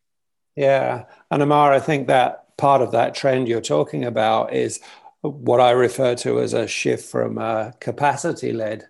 Yeah, 0.56 1.06
and 1.30 1.42
Amar, 1.42 1.74
I 1.74 1.80
think 1.80 2.08
that 2.08 2.58
part 2.58 2.82
of 2.82 2.92
that 2.92 3.14
trend 3.14 3.48
you're 3.48 3.62
talking 3.62 4.06
about 4.06 4.54
is 4.54 4.80
what 5.22 5.60
I 5.60 5.72
refer 5.72 6.16
to 6.16 6.40
as 6.40 6.54
a 6.54 6.68
shift 6.68 7.10
from 7.12 7.38
a 7.38 7.74
capacity-led 7.80 8.88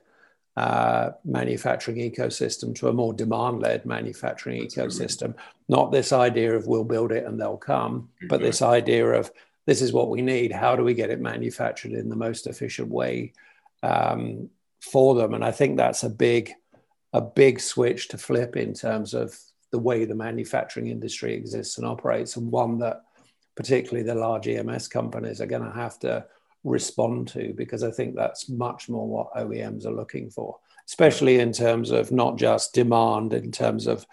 uh, 0.55 1.11
manufacturing 1.23 1.97
ecosystem 1.97 2.73
to 2.75 2.87
a 2.87 2.93
more 2.93 3.13
demand-led 3.13 3.85
manufacturing 3.85 4.61
That's 4.61 4.75
ecosystem. 4.75 5.35
Not 5.69 5.91
this 5.91 6.11
idea 6.11 6.55
of 6.55 6.67
we'll 6.67 6.83
build 6.83 7.11
it 7.11 7.25
and 7.25 7.39
they'll 7.39 7.57
come, 7.57 8.09
exactly. 8.15 8.27
but 8.27 8.41
this 8.41 8.61
idea 8.61 9.05
of 9.07 9.31
this 9.67 9.81
is 9.81 9.93
what 9.93 10.09
we 10.09 10.21
need. 10.21 10.51
How 10.51 10.75
do 10.75 10.83
we 10.83 10.95
get 10.95 11.11
it 11.11 11.19
manufactured 11.19 11.91
in 11.91 12.09
the 12.09 12.15
most 12.15 12.47
efficient 12.47 12.87
way 12.87 13.33
um, 13.83 14.49
for 14.81 15.13
them? 15.13 15.33
And 15.33 15.43
I 15.43 15.51
think 15.51 15.77
that's 15.77 16.03
a 16.03 16.09
big, 16.09 16.53
a 17.13 17.21
big 17.21 17.59
switch 17.59 18.07
to 18.07 18.17
flip 18.17 18.55
in 18.55 18.73
terms 18.73 19.13
of 19.13 19.37
the 19.71 19.77
way 19.77 20.05
the 20.05 20.15
manufacturing 20.15 20.87
industry 20.87 21.33
exists 21.33 21.77
and 21.77 21.85
operates, 21.85 22.37
and 22.37 22.49
one 22.49 22.79
that 22.79 23.03
particularly 23.57 24.03
the 24.03 24.15
large 24.15 24.47
EMS 24.47 24.87
companies 24.87 25.41
are 25.41 25.47
going 25.47 25.63
to 25.63 25.77
have 25.77 25.99
to 25.99 26.25
respond 26.63 27.27
to 27.29 27.53
because 27.57 27.83
I 27.83 27.91
think 27.91 28.15
that's 28.15 28.49
much 28.49 28.87
more 28.87 29.05
what 29.05 29.33
OEMs 29.33 29.85
are 29.85 29.91
looking 29.91 30.29
for, 30.29 30.57
especially 30.87 31.39
in 31.39 31.51
terms 31.51 31.91
of 31.91 32.11
not 32.11 32.37
just 32.37 32.73
demand 32.73 33.33
in 33.33 33.51
terms 33.51 33.85
of 33.85 34.05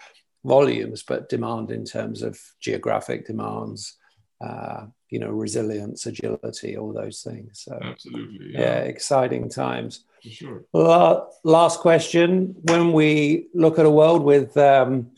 volumes, 0.43 1.03
but 1.03 1.29
demand 1.29 1.71
in 1.71 1.85
terms 1.85 2.21
of 2.21 2.37
geographic 2.59 3.25
demands, 3.25 3.95
uh, 4.41 4.85
you 5.09 5.19
know, 5.19 5.29
resilience, 5.29 6.05
agility, 6.05 6.77
all 6.77 6.91
those 6.91 7.21
things. 7.21 7.61
So, 7.63 7.79
Absolutely. 7.81 8.53
Yeah, 8.53 8.59
yeah 8.59 8.77
exciting 8.79 9.49
times. 9.49 10.03
For 10.23 10.29
sure. 10.29 11.29
last 11.43 11.79
question. 11.79 12.55
When 12.63 12.91
we 12.91 13.47
look 13.53 13.79
at 13.79 13.85
a 13.85 13.89
world 13.89 14.23
with 14.23 14.57
um, 14.57 15.11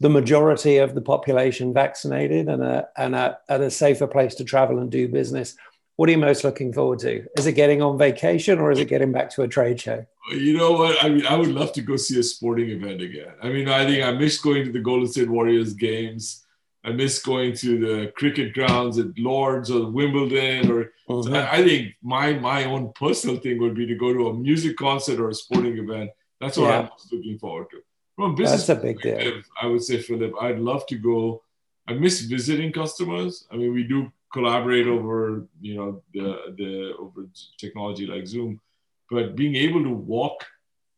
the 0.00 0.08
majority 0.08 0.78
of 0.78 0.94
the 0.94 1.02
population 1.02 1.72
vaccinated 1.72 2.48
and, 2.48 2.62
a, 2.62 2.88
and 2.96 3.14
a, 3.14 3.38
at 3.48 3.60
a 3.60 3.70
safer 3.70 4.06
place 4.06 4.34
to 4.36 4.44
travel 4.44 4.78
and 4.78 4.90
do 4.90 5.08
business, 5.08 5.56
what 5.96 6.08
are 6.08 6.12
you 6.12 6.18
most 6.18 6.42
looking 6.42 6.72
forward 6.72 6.98
to? 7.00 7.24
Is 7.38 7.46
it 7.46 7.52
getting 7.52 7.80
on 7.80 7.98
vacation 7.98 8.58
or 8.58 8.72
is 8.72 8.80
it 8.80 8.88
getting 8.88 9.12
back 9.12 9.30
to 9.30 9.42
a 9.42 9.48
trade 9.48 9.80
show? 9.80 10.04
You 10.30 10.56
know 10.56 10.72
what? 10.72 11.04
I 11.04 11.08
mean, 11.08 11.26
I 11.26 11.36
would 11.36 11.48
love 11.48 11.72
to 11.74 11.82
go 11.82 11.96
see 11.96 12.18
a 12.18 12.22
sporting 12.22 12.70
event 12.70 13.02
again. 13.02 13.32
I 13.42 13.50
mean, 13.50 13.68
I 13.68 13.86
think 13.86 14.02
I 14.02 14.10
missed 14.10 14.42
going 14.42 14.64
to 14.64 14.72
the 14.72 14.80
Golden 14.80 15.06
State 15.06 15.30
Warriors 15.30 15.74
games. 15.74 16.43
I 16.84 16.92
miss 16.92 17.22
going 17.22 17.54
to 17.56 17.78
the 17.78 18.12
cricket 18.12 18.52
grounds 18.52 18.98
at 18.98 19.18
Lords 19.18 19.70
or 19.70 19.90
Wimbledon. 19.90 20.70
Or 20.70 20.92
mm-hmm. 21.08 21.22
so 21.22 21.34
I, 21.34 21.56
I, 21.56 21.64
think 21.64 21.94
my 22.02 22.34
my 22.34 22.64
own 22.64 22.92
personal 22.92 23.38
thing 23.38 23.58
would 23.60 23.74
be 23.74 23.86
to 23.86 23.94
go 23.94 24.12
to 24.12 24.28
a 24.28 24.34
music 24.34 24.76
concert 24.76 25.18
or 25.18 25.30
a 25.30 25.34
sporting 25.34 25.78
event. 25.78 26.10
That's 26.40 26.58
what 26.58 26.68
yeah. 26.68 26.80
I'm 26.80 26.88
looking 27.10 27.38
forward 27.38 27.68
to. 27.70 27.78
From 28.16 28.34
business 28.34 28.66
That's 28.66 28.78
a 28.78 28.82
big 28.82 29.00
deal. 29.00 29.42
I 29.60 29.66
would 29.66 29.82
say, 29.82 29.98
Philip, 29.98 30.34
I'd 30.40 30.58
love 30.58 30.86
to 30.86 30.96
go. 30.96 31.42
I 31.88 31.94
miss 31.94 32.20
visiting 32.20 32.70
customers. 32.72 33.46
I 33.50 33.56
mean, 33.56 33.72
we 33.72 33.84
do 33.84 34.12
collaborate 34.32 34.86
over 34.86 35.46
you 35.60 35.76
know 35.76 36.02
the 36.12 36.54
the 36.58 36.94
over 36.98 37.26
technology 37.58 38.06
like 38.06 38.26
Zoom, 38.26 38.60
but 39.10 39.36
being 39.36 39.56
able 39.56 39.82
to 39.82 39.90
walk 39.90 40.44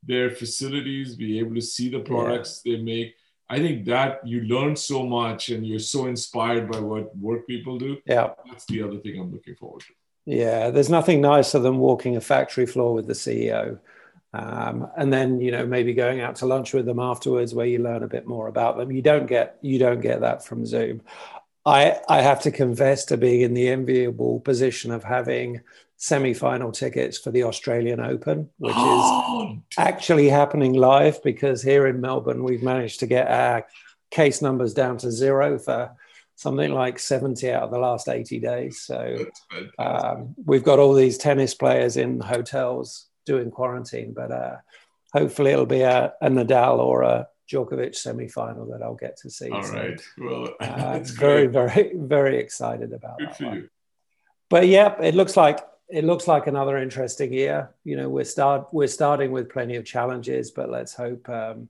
their 0.03 0.31
facilities, 0.31 1.17
be 1.17 1.39
able 1.39 1.55
to 1.55 1.61
see 1.61 1.89
the 1.89 2.01
products 2.01 2.63
yeah. 2.65 2.77
they 2.77 2.83
make 2.83 3.15
I 3.49 3.59
think 3.59 3.85
that 3.87 4.27
you 4.27 4.43
learn 4.43 4.75
so 4.75 5.07
much 5.07 5.51
and 5.51 5.67
you're 5.67 5.79
so 5.79 6.07
inspired 6.07 6.71
by 6.71 6.81
what 6.81 7.17
work 7.17 7.47
people 7.47 7.79
do. 7.79 7.99
Yeah. 8.05 8.31
That's 8.49 8.65
the 8.67 8.83
other 8.83 8.99
thing 8.99 9.21
I'm 9.21 9.33
looking 9.33 9.55
forward 9.55 9.83
to. 9.83 9.93
Yeah, 10.29 10.71
there's 10.71 10.91
nothing 10.91 11.21
nicer 11.21 11.61
than 11.61 11.79
walking 11.79 12.17
a 12.17 12.21
factory 12.21 12.67
floor 12.67 12.93
with 12.93 13.07
the 13.07 13.13
CEO. 13.13 13.79
Um, 14.33 14.91
and 14.97 15.11
then 15.11 15.41
you 15.41 15.51
know 15.51 15.65
maybe 15.65 15.95
going 15.95 16.21
out 16.21 16.37
to 16.37 16.47
lunch 16.47 16.75
with 16.75 16.85
them 16.85 16.99
afterwards 16.99 17.55
where 17.55 17.65
you 17.65 17.79
learn 17.79 18.03
a 18.03 18.09
bit 18.09 18.27
more 18.27 18.49
about 18.49 18.77
them 18.77 18.91
you 18.91 19.01
don't 19.01 19.27
get 19.27 19.57
you 19.63 19.79
don't 19.79 20.01
get 20.01 20.21
that 20.21 20.45
from 20.45 20.67
zoom 20.67 21.01
i 21.65 21.99
i 22.09 22.21
have 22.21 22.43
to 22.43 22.51
confess 22.51 23.07
to 23.07 23.17
being 23.17 23.41
in 23.41 23.55
the 23.55 23.69
enviable 23.69 24.41
position 24.41 24.91
of 24.91 25.05
having 25.05 25.63
semi-final 25.97 26.73
tickets 26.73 27.19
for 27.19 27.31
the 27.31 27.45
Australian 27.45 28.01
Open, 28.01 28.51
which 28.59 28.75
oh, 28.77 29.53
is 29.53 29.79
actually 29.79 30.29
happening 30.29 30.75
live 30.75 31.23
because 31.23 31.63
here 31.63 31.87
in 31.87 32.01
Melbourne 32.01 32.45
we've 32.45 32.63
managed 32.63 33.01
to 33.01 33.07
get 33.07 33.29
our 33.29 33.67
case 34.11 34.43
numbers 34.43 34.75
down 34.75 34.99
to 34.99 35.11
zero 35.11 35.59
for 35.59 35.91
something 36.37 36.73
like 36.73 36.99
70 36.99 37.51
out 37.51 37.65
of 37.65 37.71
the 37.71 37.79
last 37.79 38.09
80 38.09 38.41
days. 38.41 38.83
So 38.83 39.27
um, 39.79 40.35
we've 40.45 40.63
got 40.63 40.79
all 40.79 40.93
these 40.93 41.17
tennis 41.17 41.55
players 41.55 41.97
in 41.97 42.21
hotels 42.21 43.07
doing 43.25 43.51
quarantine, 43.51 44.13
but 44.15 44.31
uh, 44.31 44.57
hopefully 45.15 45.53
it'll 45.53 45.67
be 45.67 45.81
a, 45.81 46.13
a, 46.21 46.29
Nadal 46.29 46.79
or 46.79 47.03
a 47.03 47.29
Djokovic 47.51 47.95
semi-final 47.95 48.67
that 48.67 48.83
I'll 48.83 48.95
get 48.95 49.17
to 49.19 49.31
see. 49.31 49.49
All 49.49 49.63
so, 49.63 49.75
right. 49.75 50.01
Well, 50.19 50.55
uh, 50.61 50.99
very, 51.03 51.47
very, 51.47 51.93
very 51.95 52.39
excited 52.39 52.93
about 52.93 53.19
Good 53.19 53.31
that. 53.41 53.69
But 54.51 54.69
yeah, 54.69 55.01
it 55.01 55.15
looks 55.15 55.37
like 55.37 55.59
it 55.89 56.05
looks 56.05 56.27
like 56.27 56.47
another 56.47 56.79
interesting 56.79 57.33
year. 57.33 57.71
You 57.85 57.97
know, 57.97 58.09
we're 58.09 58.25
start 58.25 58.69
we're 58.73 58.89
starting 58.89 59.31
with 59.31 59.51
plenty 59.51 59.77
of 59.77 59.85
challenges, 59.85 60.51
but 60.51 60.71
let's 60.71 60.95
hope 60.95 61.29
um, 61.29 61.69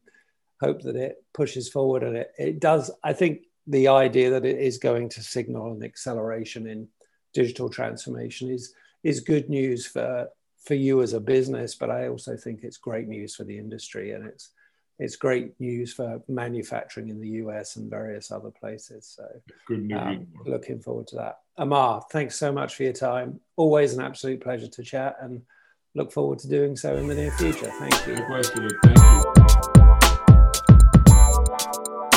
hope 0.61 0.83
that 0.83 0.97
it 0.97 1.23
pushes 1.35 1.69
forward 1.69 2.03
and 2.03 2.17
it, 2.17 2.33
it 2.39 2.61
does. 2.61 2.91
I 3.05 3.13
think 3.13 3.43
the 3.67 3.89
idea 3.89 4.31
that 4.31 4.45
it 4.45 4.59
is 4.59 4.79
going 4.79 5.09
to 5.11 5.23
signal 5.23 5.73
an 5.73 5.83
acceleration 5.83 6.67
in 6.67 6.89
digital 7.35 7.69
transformation 7.69 8.51
is 8.51 8.73
is 9.03 9.21
good 9.21 9.49
news 9.51 9.87
for 9.87 10.29
for 10.65 10.75
you 10.75 11.03
as 11.03 11.13
a 11.13 11.21
business, 11.21 11.75
but 11.75 11.91
I 11.91 12.09
also 12.09 12.37
think 12.37 12.61
it's 12.63 12.77
great 12.77 13.07
news 13.07 13.37
for 13.37 13.45
the 13.45 13.57
industry 13.57 14.13
and 14.13 14.27
it's 14.27 14.51
it's 14.99 15.17
great 15.17 15.59
news 15.61 15.93
for 15.93 16.23
manufacturing 16.29 17.09
in 17.09 17.21
the 17.21 17.29
US 17.29 17.77
and 17.77 17.91
various 17.91 18.31
other 18.31 18.51
places. 18.51 19.07
So, 19.17 19.27
good 19.67 19.85
news. 19.85 20.01
Um, 20.01 20.27
looking 20.47 20.81
forward 20.81 21.07
to 21.09 21.17
that. 21.17 21.41
Amar, 21.59 22.05
thanks 22.11 22.37
so 22.37 22.53
much 22.53 22.75
for 22.75 22.85
your 22.85 22.93
time. 22.93 23.41
Always 23.57 23.95
an 23.95 24.03
absolute 24.03 24.41
pleasure 24.41 24.69
to 24.69 24.83
chat 24.83 25.17
and 25.21 25.43
look 25.95 26.13
forward 26.13 26.39
to 26.41 26.49
doing 26.49 26.77
so 26.77 26.97
in 26.97 27.09
the 27.09 27.15
near 27.15 27.33
future. 27.33 27.71
Thank 27.79 28.07
you. 28.07 28.17
Thank 28.17 28.55
you. 32.03 32.16